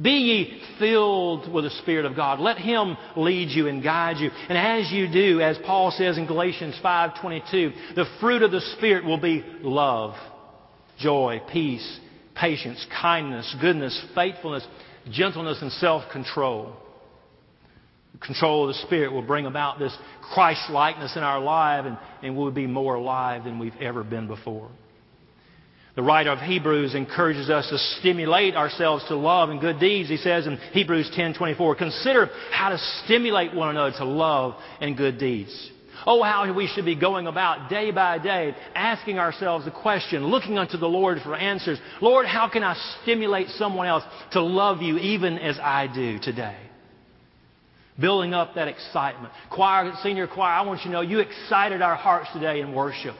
Be 0.00 0.10
ye 0.10 0.62
filled 0.78 1.52
with 1.52 1.64
the 1.64 1.70
Spirit 1.70 2.04
of 2.04 2.14
God. 2.14 2.38
Let 2.38 2.58
Him 2.58 2.96
lead 3.16 3.48
you 3.48 3.66
and 3.66 3.82
guide 3.82 4.18
you. 4.18 4.30
And 4.48 4.56
as 4.56 4.92
you 4.92 5.10
do, 5.10 5.40
as 5.40 5.58
Paul 5.64 5.90
says 5.90 6.18
in 6.18 6.26
Galatians 6.26 6.78
5:22, 6.84 7.94
the 7.96 8.04
fruit 8.20 8.42
of 8.42 8.52
the 8.52 8.60
Spirit 8.76 9.04
will 9.04 9.20
be 9.20 9.42
love, 9.62 10.14
joy, 10.98 11.40
peace, 11.50 12.00
patience, 12.36 12.86
kindness, 13.02 13.56
goodness, 13.60 14.00
faithfulness, 14.14 14.66
gentleness, 15.10 15.60
and 15.62 15.72
self-control 15.72 16.76
control 18.24 18.68
of 18.68 18.74
the 18.74 18.82
Spirit 18.86 19.12
will 19.12 19.22
bring 19.22 19.46
about 19.46 19.78
this 19.78 19.96
Christ 20.32 20.70
likeness 20.70 21.16
in 21.16 21.22
our 21.22 21.40
life 21.40 21.86
and, 21.86 21.98
and 22.22 22.36
we'll 22.36 22.50
be 22.50 22.66
more 22.66 22.94
alive 22.94 23.44
than 23.44 23.58
we've 23.58 23.76
ever 23.80 24.02
been 24.02 24.26
before. 24.26 24.68
The 25.96 26.02
writer 26.02 26.30
of 26.30 26.40
Hebrews 26.40 26.94
encourages 26.94 27.48
us 27.48 27.68
to 27.70 27.78
stimulate 27.98 28.54
ourselves 28.54 29.04
to 29.08 29.16
love 29.16 29.48
and 29.48 29.60
good 29.60 29.80
deeds. 29.80 30.10
He 30.10 30.18
says 30.18 30.46
in 30.46 30.58
Hebrews 30.72 31.10
10:24, 31.16 31.74
"Consider 31.74 32.30
how 32.50 32.68
to 32.68 32.78
stimulate 33.04 33.54
one 33.54 33.70
another 33.70 33.96
to 33.96 34.04
love 34.04 34.56
and 34.80 34.94
good 34.94 35.16
deeds." 35.16 35.70
Oh, 36.06 36.22
how 36.22 36.52
we 36.52 36.66
should 36.66 36.84
be 36.84 36.94
going 36.94 37.26
about 37.26 37.70
day 37.70 37.90
by 37.90 38.18
day, 38.18 38.54
asking 38.74 39.18
ourselves 39.18 39.64
the 39.64 39.70
question, 39.70 40.26
looking 40.26 40.58
unto 40.58 40.76
the 40.76 40.88
Lord 40.88 41.22
for 41.22 41.34
answers. 41.34 41.80
Lord, 42.02 42.26
how 42.26 42.48
can 42.48 42.62
I 42.62 42.74
stimulate 43.02 43.48
someone 43.50 43.86
else 43.86 44.04
to 44.32 44.42
love 44.42 44.82
you 44.82 44.98
even 44.98 45.38
as 45.38 45.58
I 45.58 45.86
do 45.86 46.18
today? 46.18 46.65
Building 48.00 48.34
up 48.34 48.54
that 48.54 48.68
excitement. 48.68 49.32
Choir, 49.50 49.92
senior 50.02 50.26
choir, 50.26 50.52
I 50.52 50.62
want 50.62 50.80
you 50.80 50.86
to 50.86 50.90
know 50.90 51.00
you 51.00 51.20
excited 51.20 51.82
our 51.82 51.96
hearts 51.96 52.28
today 52.32 52.60
in 52.60 52.74
worship 52.74 53.14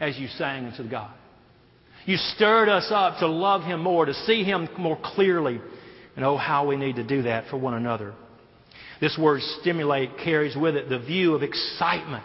as 0.00 0.18
you 0.18 0.28
sang 0.28 0.66
unto 0.66 0.88
God. 0.88 1.12
You 2.04 2.16
stirred 2.16 2.68
us 2.68 2.88
up 2.90 3.18
to 3.18 3.26
love 3.26 3.62
Him 3.62 3.82
more, 3.82 4.06
to 4.06 4.14
see 4.14 4.44
Him 4.44 4.68
more 4.78 4.98
clearly. 5.02 5.60
And 6.14 6.24
oh, 6.24 6.36
how 6.36 6.66
we 6.66 6.76
need 6.76 6.96
to 6.96 7.04
do 7.04 7.22
that 7.22 7.48
for 7.50 7.56
one 7.56 7.74
another. 7.74 8.14
This 9.00 9.18
word 9.20 9.42
stimulate 9.60 10.10
carries 10.24 10.56
with 10.56 10.76
it 10.76 10.88
the 10.88 10.98
view 10.98 11.34
of 11.34 11.42
excitement. 11.42 12.24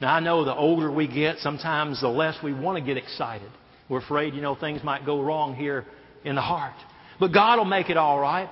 Now, 0.00 0.14
I 0.14 0.20
know 0.20 0.44
the 0.44 0.54
older 0.54 0.92
we 0.92 1.08
get, 1.08 1.38
sometimes 1.38 2.00
the 2.00 2.08
less 2.08 2.36
we 2.42 2.52
want 2.52 2.78
to 2.78 2.84
get 2.84 2.96
excited. 2.96 3.50
We're 3.88 3.98
afraid, 3.98 4.34
you 4.34 4.40
know, 4.40 4.54
things 4.54 4.84
might 4.84 5.04
go 5.04 5.22
wrong 5.22 5.54
here 5.56 5.84
in 6.24 6.34
the 6.36 6.40
heart. 6.40 6.74
But 7.20 7.32
God 7.32 7.58
will 7.58 7.64
make 7.64 7.90
it 7.90 7.96
all 7.96 8.18
right. 8.18 8.48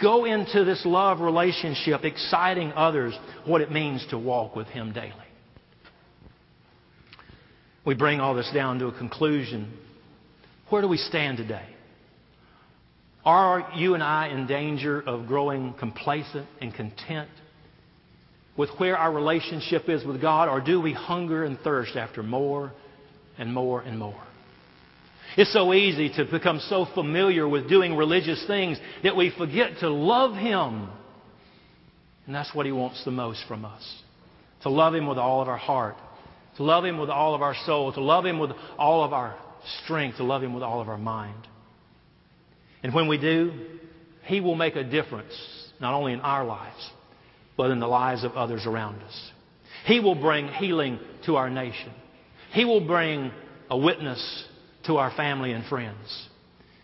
Go 0.00 0.24
into 0.24 0.64
this 0.64 0.84
love 0.86 1.20
relationship, 1.20 2.04
exciting 2.04 2.72
others 2.72 3.14
what 3.44 3.60
it 3.60 3.70
means 3.70 4.06
to 4.10 4.18
walk 4.18 4.56
with 4.56 4.68
Him 4.68 4.92
daily. 4.92 5.12
We 7.84 7.94
bring 7.94 8.20
all 8.20 8.34
this 8.34 8.50
down 8.52 8.78
to 8.80 8.86
a 8.86 8.98
conclusion. 8.98 9.72
Where 10.70 10.82
do 10.82 10.88
we 10.88 10.96
stand 10.96 11.36
today? 11.36 11.66
Are 13.24 13.72
you 13.74 13.94
and 13.94 14.02
I 14.02 14.28
in 14.28 14.46
danger 14.46 15.00
of 15.00 15.26
growing 15.26 15.74
complacent 15.78 16.46
and 16.60 16.74
content 16.74 17.28
with 18.56 18.70
where 18.78 18.96
our 18.96 19.12
relationship 19.12 19.88
is 19.88 20.04
with 20.04 20.20
God, 20.20 20.48
or 20.48 20.60
do 20.60 20.80
we 20.80 20.92
hunger 20.92 21.44
and 21.44 21.58
thirst 21.60 21.96
after 21.96 22.22
more 22.22 22.72
and 23.38 23.52
more 23.52 23.82
and 23.82 23.98
more? 23.98 24.25
It's 25.36 25.52
so 25.52 25.74
easy 25.74 26.10
to 26.16 26.24
become 26.24 26.60
so 26.60 26.86
familiar 26.94 27.46
with 27.46 27.68
doing 27.68 27.94
religious 27.94 28.42
things 28.46 28.78
that 29.02 29.16
we 29.16 29.32
forget 29.36 29.72
to 29.80 29.90
love 29.90 30.34
Him. 30.34 30.88
And 32.26 32.34
that's 32.34 32.54
what 32.54 32.64
He 32.66 32.72
wants 32.72 33.04
the 33.04 33.10
most 33.10 33.44
from 33.46 33.64
us. 33.64 34.02
To 34.62 34.70
love 34.70 34.94
Him 34.94 35.06
with 35.06 35.18
all 35.18 35.42
of 35.42 35.48
our 35.48 35.58
heart. 35.58 35.96
To 36.56 36.62
love 36.62 36.84
Him 36.84 36.98
with 36.98 37.10
all 37.10 37.34
of 37.34 37.42
our 37.42 37.54
soul. 37.66 37.92
To 37.92 38.00
love 38.00 38.24
Him 38.24 38.38
with 38.38 38.52
all 38.78 39.04
of 39.04 39.12
our 39.12 39.36
strength. 39.84 40.16
To 40.16 40.24
love 40.24 40.42
Him 40.42 40.54
with 40.54 40.62
all 40.62 40.80
of 40.80 40.88
our 40.88 40.96
mind. 40.96 41.46
And 42.82 42.94
when 42.94 43.06
we 43.06 43.18
do, 43.18 43.52
He 44.24 44.40
will 44.40 44.54
make 44.54 44.74
a 44.74 44.84
difference, 44.84 45.34
not 45.80 45.92
only 45.92 46.14
in 46.14 46.20
our 46.20 46.44
lives, 46.44 46.90
but 47.58 47.70
in 47.70 47.78
the 47.78 47.86
lives 47.86 48.24
of 48.24 48.32
others 48.32 48.64
around 48.66 49.02
us. 49.02 49.30
He 49.84 50.00
will 50.00 50.14
bring 50.14 50.48
healing 50.48 50.98
to 51.26 51.36
our 51.36 51.50
nation. 51.50 51.92
He 52.52 52.64
will 52.64 52.86
bring 52.86 53.32
a 53.68 53.76
witness 53.76 54.46
to 54.86 54.96
our 54.96 55.10
family 55.16 55.52
and 55.52 55.64
friends. 55.66 56.28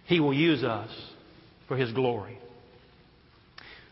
He 0.07 0.21
will 0.21 0.35
use 0.35 0.63
us 0.63 0.91
for 1.69 1.77
His 1.77 1.93
glory. 1.93 2.39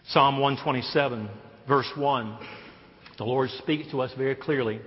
Psalm 0.09 0.39
127, 0.41 1.29
verse 1.69 1.91
1, 1.97 2.39
the 3.19 3.25
Lord 3.25 3.51
speaks 3.59 3.91
to 3.93 4.01
us 4.01 4.11
very 4.17 4.35
clearly, 4.35 4.81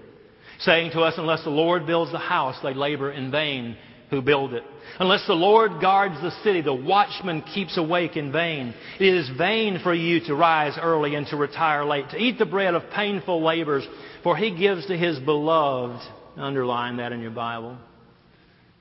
saying 0.60 0.92
to 0.92 1.02
us, 1.02 1.14
Unless 1.18 1.44
the 1.44 1.50
Lord 1.50 1.86
builds 1.86 2.12
the 2.12 2.18
house, 2.20 2.58
they 2.62 2.74
labor 2.74 3.12
in 3.12 3.32
vain 3.32 3.78
who 4.10 4.22
build 4.22 4.54
it. 4.54 4.64
Unless 5.00 5.26
the 5.26 5.34
Lord 5.34 5.82
guards 5.82 6.16
the 6.22 6.32
city, 6.44 6.62
the 6.62 6.74
watchman 6.74 7.42
keeps 7.42 7.78
awake 7.78 8.16
in 8.16 8.32
vain. 8.32 8.74
It 9.00 9.14
is 9.14 9.30
vain 9.38 9.80
for 9.82 9.94
you 9.94 10.20
to 10.26 10.36
rise 10.36 10.78
early 10.80 11.16
and 11.16 11.26
to 11.28 11.38
retire 11.38 11.86
late, 11.86 12.10
to 12.12 12.18
eat 12.18 12.38
the 12.38 12.46
bread 12.46 12.76
of 12.76 12.92
painful 12.92 13.44
labors, 13.44 13.88
for 14.24 14.38
he 14.38 14.56
gives 14.56 14.86
to 14.88 14.98
his 14.98 15.18
beloved, 15.20 16.02
underline 16.38 16.98
that 16.98 17.12
in 17.12 17.22
your 17.22 17.32
Bible, 17.32 17.78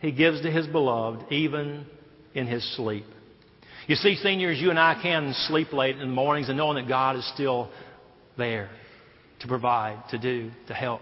he 0.02 0.12
gives 0.12 0.42
to 0.42 0.50
his 0.50 0.66
beloved 0.66 1.32
even 1.32 1.86
in 2.34 2.46
his 2.46 2.62
sleep. 2.76 3.06
You 3.86 3.96
see, 3.96 4.16
seniors, 4.16 4.60
you 4.60 4.70
and 4.70 4.78
I 4.78 5.00
can 5.00 5.32
sleep 5.46 5.72
late 5.72 5.96
in 5.96 6.00
the 6.00 6.14
mornings 6.14 6.48
and 6.48 6.58
knowing 6.58 6.76
that 6.76 6.88
God 6.88 7.16
is 7.16 7.32
still 7.34 7.70
there 8.36 8.68
to 9.40 9.48
provide, 9.48 10.02
to 10.10 10.18
do, 10.18 10.50
to 10.68 10.74
help. 10.74 11.00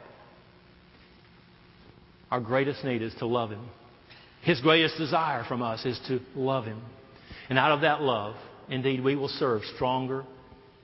Our 2.30 2.40
greatest 2.40 2.84
need 2.84 3.02
is 3.02 3.14
to 3.16 3.26
love 3.26 3.50
Him. 3.50 3.66
His 4.42 4.60
greatest 4.60 4.96
desire 4.96 5.44
from 5.48 5.62
us 5.62 5.84
is 5.84 6.00
to 6.08 6.20
love 6.34 6.64
Him. 6.64 6.80
And 7.48 7.58
out 7.58 7.72
of 7.72 7.80
that 7.80 8.02
love, 8.02 8.36
indeed, 8.68 9.02
we 9.02 9.16
will 9.16 9.28
serve 9.28 9.62
stronger 9.74 10.24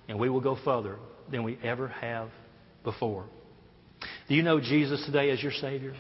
and 0.09 0.19
we 0.19 0.29
will 0.29 0.41
go 0.41 0.59
further 0.65 0.97
than 1.31 1.45
we 1.45 1.59
ever 1.63 1.89
have 1.89 2.31
before. 2.83 3.25
Do 4.29 4.35
you 4.35 4.43
know 4.43 4.61
Jesus 4.61 5.05
today 5.07 5.31
as 5.31 5.43
your 5.43 5.53
Savior? 5.53 5.95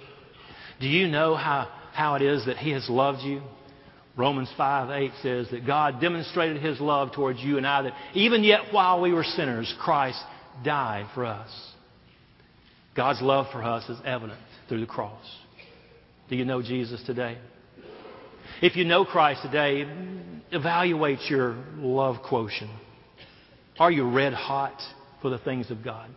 Do 0.80 0.88
you 0.88 1.08
know 1.08 1.36
how, 1.36 1.68
how 1.96 2.14
it 2.14 2.22
is 2.22 2.44
that 2.46 2.58
He 2.58 2.70
has 2.72 2.88
loved 2.88 3.22
you? 3.22 3.40
Romans 4.16 4.52
5 4.56 4.90
8 4.90 5.10
says 5.22 5.48
that 5.50 5.66
God 5.66 6.00
demonstrated 6.00 6.62
His 6.62 6.80
love 6.80 7.12
towards 7.12 7.40
you 7.40 7.56
and 7.56 7.66
I, 7.66 7.82
that 7.82 7.92
even 8.14 8.44
yet 8.44 8.72
while 8.72 9.00
we 9.00 9.12
were 9.12 9.24
sinners, 9.24 9.72
Christ 9.80 10.22
died 10.64 11.06
for 11.14 11.24
us. 11.24 11.50
God's 12.94 13.20
love 13.20 13.46
for 13.52 13.62
us 13.62 13.88
is 13.88 13.98
evident 14.04 14.40
through 14.68 14.80
the 14.80 14.86
cross. 14.86 15.24
Do 16.28 16.36
you 16.36 16.44
know 16.44 16.62
Jesus 16.62 17.02
today? 17.04 17.38
If 18.62 18.76
you 18.76 18.84
know 18.84 19.04
Christ 19.04 19.42
today, 19.42 19.86
evaluate 20.50 21.20
your 21.28 21.56
love 21.76 22.16
quotient. 22.26 22.70
Are 23.78 23.90
you 23.90 24.10
red 24.10 24.32
hot 24.32 24.80
for 25.20 25.30
the 25.30 25.38
things 25.38 25.70
of 25.70 25.84
God? 25.84 26.08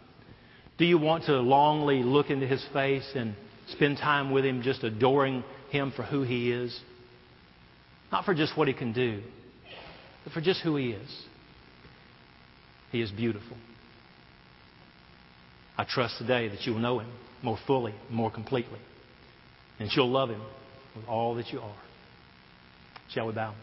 Do 0.77 0.85
you 0.85 0.97
want 0.97 1.25
to 1.25 1.33
longly 1.33 2.01
look 2.03 2.29
into 2.29 2.47
His 2.47 2.65
face 2.71 3.09
and 3.13 3.35
spend 3.67 3.97
time 3.97 4.31
with 4.31 4.45
Him, 4.45 4.61
just 4.61 4.83
adoring 4.83 5.43
Him 5.69 5.91
for 5.95 6.03
who 6.03 6.23
He 6.23 6.51
is? 6.51 6.77
Not 8.11 8.25
for 8.25 8.33
just 8.33 8.57
what 8.57 8.67
He 8.67 8.73
can 8.73 8.93
do, 8.93 9.21
but 10.23 10.33
for 10.33 10.41
just 10.41 10.61
who 10.61 10.75
He 10.75 10.91
is. 10.91 11.23
He 12.91 13.01
is 13.01 13.11
beautiful. 13.11 13.55
I 15.77 15.85
trust 15.85 16.17
today 16.17 16.49
that 16.49 16.65
you 16.65 16.73
will 16.73 16.79
know 16.79 16.99
Him 16.99 17.09
more 17.41 17.57
fully, 17.65 17.93
more 18.09 18.31
completely. 18.31 18.79
And 19.79 19.89
you'll 19.95 20.11
love 20.11 20.29
Him 20.29 20.41
with 20.95 21.05
all 21.07 21.35
that 21.35 21.47
you 21.53 21.59
are. 21.59 21.77
Shall 23.13 23.27
we 23.27 23.33
bow? 23.33 23.53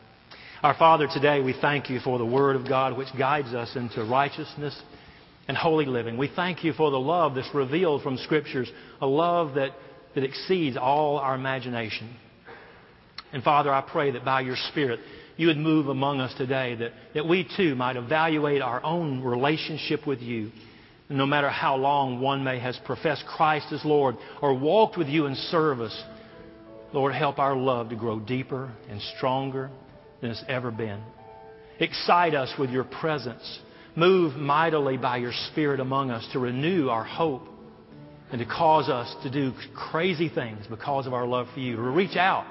Our 0.62 0.74
Father, 0.74 1.06
today 1.12 1.40
we 1.40 1.54
thank 1.60 1.90
you 1.90 2.00
for 2.00 2.18
the 2.18 2.24
Word 2.24 2.56
of 2.56 2.66
God 2.66 2.96
which 2.96 3.08
guides 3.16 3.48
us 3.48 3.76
into 3.76 4.04
righteousness 4.04 4.80
and 5.46 5.56
holy 5.56 5.84
living. 5.84 6.16
We 6.16 6.30
thank 6.34 6.64
you 6.64 6.72
for 6.72 6.90
the 6.90 6.98
love 6.98 7.34
that's 7.34 7.54
revealed 7.54 8.02
from 8.02 8.16
Scriptures, 8.16 8.70
a 9.00 9.06
love 9.06 9.54
that, 9.54 9.72
that 10.16 10.24
exceeds 10.24 10.78
all 10.78 11.18
our 11.18 11.34
imagination. 11.34 12.16
And 13.32 13.44
Father, 13.44 13.72
I 13.72 13.82
pray 13.82 14.12
that 14.12 14.24
by 14.24 14.40
your 14.40 14.56
Spirit, 14.70 14.98
you 15.36 15.48
would 15.48 15.58
move 15.58 15.88
among 15.88 16.20
us 16.20 16.34
today, 16.38 16.74
that, 16.76 16.92
that 17.12 17.28
we 17.28 17.46
too 17.56 17.74
might 17.74 17.96
evaluate 17.96 18.62
our 18.62 18.82
own 18.82 19.22
relationship 19.22 20.06
with 20.06 20.20
you. 20.20 20.50
And 21.10 21.18
no 21.18 21.26
matter 21.26 21.50
how 21.50 21.76
long 21.76 22.20
one 22.20 22.42
may 22.42 22.58
has 22.58 22.80
professed 22.86 23.26
Christ 23.26 23.66
as 23.72 23.84
Lord 23.84 24.16
or 24.40 24.58
walked 24.58 24.96
with 24.96 25.06
you 25.06 25.26
in 25.26 25.34
service, 25.34 26.02
Lord, 26.94 27.14
help 27.14 27.38
our 27.38 27.54
love 27.54 27.90
to 27.90 27.96
grow 27.96 28.18
deeper 28.18 28.72
and 28.88 29.02
stronger 29.18 29.70
than 30.22 30.30
it's 30.30 30.44
ever 30.48 30.70
been. 30.70 31.02
Excite 31.78 32.34
us 32.34 32.50
with 32.58 32.70
your 32.70 32.84
presence. 32.84 33.60
Move 33.94 34.34
mightily 34.34 34.96
by 34.96 35.18
your 35.18 35.32
Spirit 35.50 35.78
among 35.78 36.10
us 36.10 36.26
to 36.32 36.38
renew 36.38 36.88
our 36.88 37.04
hope 37.04 37.46
and 38.30 38.40
to 38.40 38.46
cause 38.46 38.88
us 38.88 39.14
to 39.22 39.30
do 39.30 39.52
crazy 39.74 40.28
things 40.28 40.66
because 40.68 41.06
of 41.06 41.14
our 41.14 41.26
love 41.26 41.46
for 41.54 41.60
you, 41.60 41.76
to 41.76 41.82
reach 41.82 42.16
out 42.16 42.46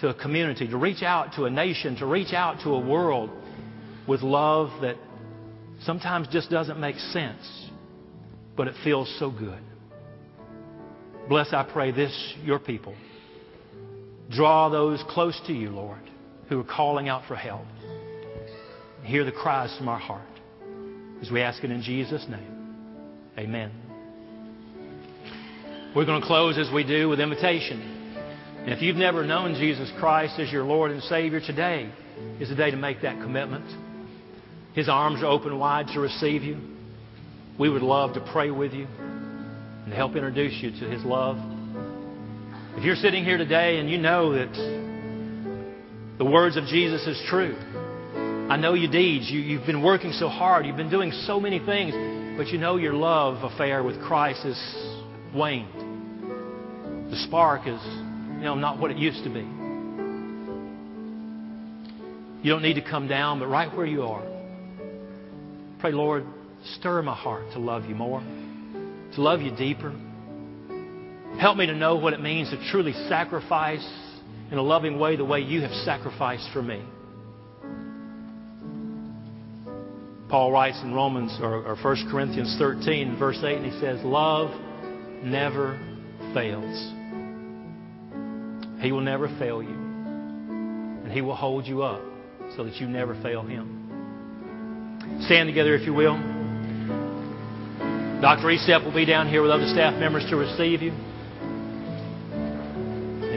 to 0.00 0.08
a 0.08 0.14
community, 0.14 0.66
to 0.68 0.76
reach 0.76 1.02
out 1.02 1.34
to 1.34 1.44
a 1.44 1.50
nation, 1.50 1.96
to 1.96 2.06
reach 2.06 2.32
out 2.32 2.62
to 2.62 2.70
a 2.70 2.80
world 2.80 3.30
with 4.06 4.22
love 4.22 4.82
that 4.82 4.96
sometimes 5.82 6.26
just 6.28 6.50
doesn't 6.50 6.80
make 6.80 6.96
sense, 6.96 7.70
but 8.56 8.66
it 8.66 8.74
feels 8.82 9.12
so 9.18 9.30
good. 9.30 9.60
Bless, 11.28 11.52
I 11.52 11.62
pray, 11.62 11.90
this, 11.92 12.34
your 12.42 12.58
people. 12.58 12.94
Draw 14.30 14.70
those 14.70 15.02
close 15.08 15.38
to 15.46 15.52
you, 15.52 15.70
Lord, 15.70 16.00
who 16.48 16.60
are 16.60 16.64
calling 16.64 17.08
out 17.08 17.22
for 17.28 17.36
help. 17.36 17.66
Hear 19.02 19.24
the 19.24 19.32
cries 19.32 19.76
from 19.76 19.88
our 19.88 19.98
heart 19.98 20.22
as 21.22 21.30
we 21.30 21.40
ask 21.40 21.62
it 21.62 21.70
in 21.70 21.82
Jesus' 21.82 22.26
name. 22.28 22.74
Amen. 23.38 23.87
We're 25.98 26.04
going 26.04 26.20
to 26.20 26.26
close 26.28 26.56
as 26.58 26.72
we 26.72 26.84
do 26.84 27.08
with 27.08 27.18
invitation. 27.18 28.14
And 28.60 28.68
if 28.72 28.80
you've 28.82 28.94
never 28.94 29.26
known 29.26 29.54
Jesus 29.54 29.90
Christ 29.98 30.38
as 30.38 30.52
your 30.52 30.62
Lord 30.62 30.92
and 30.92 31.02
Savior, 31.02 31.40
today 31.40 31.90
is 32.38 32.48
the 32.48 32.54
day 32.54 32.70
to 32.70 32.76
make 32.76 33.02
that 33.02 33.20
commitment. 33.20 33.64
His 34.76 34.88
arms 34.88 35.24
are 35.24 35.26
open 35.26 35.58
wide 35.58 35.88
to 35.94 35.98
receive 35.98 36.44
you. 36.44 36.60
We 37.58 37.68
would 37.68 37.82
love 37.82 38.14
to 38.14 38.20
pray 38.32 38.52
with 38.52 38.74
you 38.74 38.86
and 38.86 39.92
help 39.92 40.14
introduce 40.14 40.62
you 40.62 40.70
to 40.70 40.88
His 40.88 41.02
love. 41.04 41.36
If 42.76 42.84
you're 42.84 42.94
sitting 42.94 43.24
here 43.24 43.36
today 43.36 43.80
and 43.80 43.90
you 43.90 43.98
know 43.98 44.34
that 44.34 44.54
the 46.16 46.24
words 46.24 46.56
of 46.56 46.66
Jesus 46.66 47.04
is 47.08 47.20
true, 47.28 47.56
I 48.48 48.56
know 48.56 48.74
your 48.74 48.92
deeds. 48.92 49.28
You, 49.28 49.40
you've 49.40 49.66
been 49.66 49.82
working 49.82 50.12
so 50.12 50.28
hard. 50.28 50.64
You've 50.64 50.76
been 50.76 50.92
doing 50.92 51.10
so 51.26 51.40
many 51.40 51.58
things, 51.58 51.92
but 52.38 52.46
you 52.52 52.58
know 52.58 52.76
your 52.76 52.94
love 52.94 53.42
affair 53.42 53.82
with 53.82 54.00
Christ 54.02 54.44
has 54.44 54.94
waned. 55.34 55.77
The 57.10 57.16
spark 57.26 57.66
is, 57.66 57.80
you 57.84 58.44
know, 58.44 58.54
not 58.54 58.78
what 58.78 58.90
it 58.90 58.98
used 58.98 59.24
to 59.24 59.30
be. 59.30 59.46
You 62.42 62.52
don't 62.52 62.62
need 62.62 62.74
to 62.74 62.82
come 62.88 63.08
down, 63.08 63.40
but 63.40 63.46
right 63.46 63.74
where 63.74 63.86
you 63.86 64.02
are, 64.02 64.24
pray, 65.80 65.92
Lord, 65.92 66.24
stir 66.76 67.02
my 67.02 67.14
heart 67.14 67.44
to 67.52 67.58
love 67.58 67.84
you 67.86 67.94
more, 67.94 68.20
to 68.20 69.20
love 69.20 69.40
you 69.40 69.54
deeper. 69.56 69.92
Help 71.40 71.56
me 71.56 71.66
to 71.66 71.74
know 71.74 71.96
what 71.96 72.12
it 72.12 72.20
means 72.20 72.50
to 72.50 72.70
truly 72.70 72.92
sacrifice 73.08 73.86
in 74.50 74.58
a 74.58 74.62
loving 74.62 74.98
way 74.98 75.16
the 75.16 75.24
way 75.24 75.40
you 75.40 75.62
have 75.62 75.72
sacrificed 75.84 76.48
for 76.52 76.62
me. 76.62 76.84
Paul 80.28 80.52
writes 80.52 80.78
in 80.82 80.92
Romans 80.92 81.38
or, 81.40 81.64
or 81.64 81.76
1 81.76 82.10
Corinthians 82.10 82.54
13, 82.58 83.18
verse 83.18 83.40
8, 83.42 83.56
and 83.56 83.64
he 83.64 83.80
says, 83.80 84.04
Love 84.04 84.50
never 85.24 85.78
fails. 86.34 86.97
He 88.80 88.92
will 88.92 89.00
never 89.00 89.28
fail 89.38 89.62
you. 89.62 89.74
And 89.74 91.12
He 91.12 91.20
will 91.20 91.36
hold 91.36 91.66
you 91.66 91.82
up 91.82 92.02
so 92.56 92.64
that 92.64 92.76
you 92.76 92.88
never 92.88 93.20
fail 93.22 93.42
Him. 93.42 95.20
Stand 95.26 95.48
together 95.48 95.74
if 95.74 95.86
you 95.86 95.94
will. 95.94 96.16
Dr. 98.20 98.48
Estep 98.48 98.84
will 98.84 98.94
be 98.94 99.04
down 99.04 99.28
here 99.28 99.42
with 99.42 99.50
other 99.50 99.66
staff 99.68 99.98
members 99.98 100.24
to 100.28 100.36
receive 100.36 100.82
you. 100.82 100.92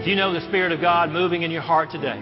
If 0.02 0.08
you 0.08 0.16
know 0.16 0.34
the 0.34 0.42
Spirit 0.48 0.72
of 0.72 0.82
God 0.82 1.12
moving 1.12 1.44
in 1.44 1.52
your 1.52 1.62
heart 1.62 1.92
today 1.92 2.20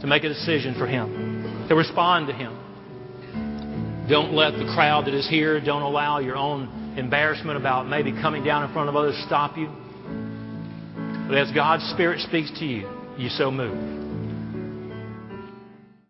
to 0.00 0.06
make 0.06 0.22
a 0.22 0.28
decision 0.28 0.74
for 0.78 0.86
Him, 0.86 1.66
to 1.68 1.74
respond 1.74 2.28
to 2.28 2.32
Him, 2.32 4.06
don't 4.08 4.32
let 4.32 4.52
the 4.52 4.70
crowd 4.74 5.06
that 5.06 5.14
is 5.14 5.28
here, 5.28 5.60
don't 5.60 5.82
allow 5.82 6.20
your 6.20 6.36
own 6.36 6.96
embarrassment 6.96 7.58
about 7.58 7.88
maybe 7.88 8.12
coming 8.12 8.44
down 8.44 8.62
in 8.62 8.72
front 8.72 8.88
of 8.88 8.94
others 8.94 9.20
stop 9.26 9.56
you. 9.56 9.68
But 11.28 11.38
as 11.38 11.50
God's 11.52 11.84
Spirit 11.90 12.20
speaks 12.20 12.50
to 12.58 12.64
you, 12.64 12.88
you 13.16 13.28
so 13.30 13.50
move. 13.50 14.13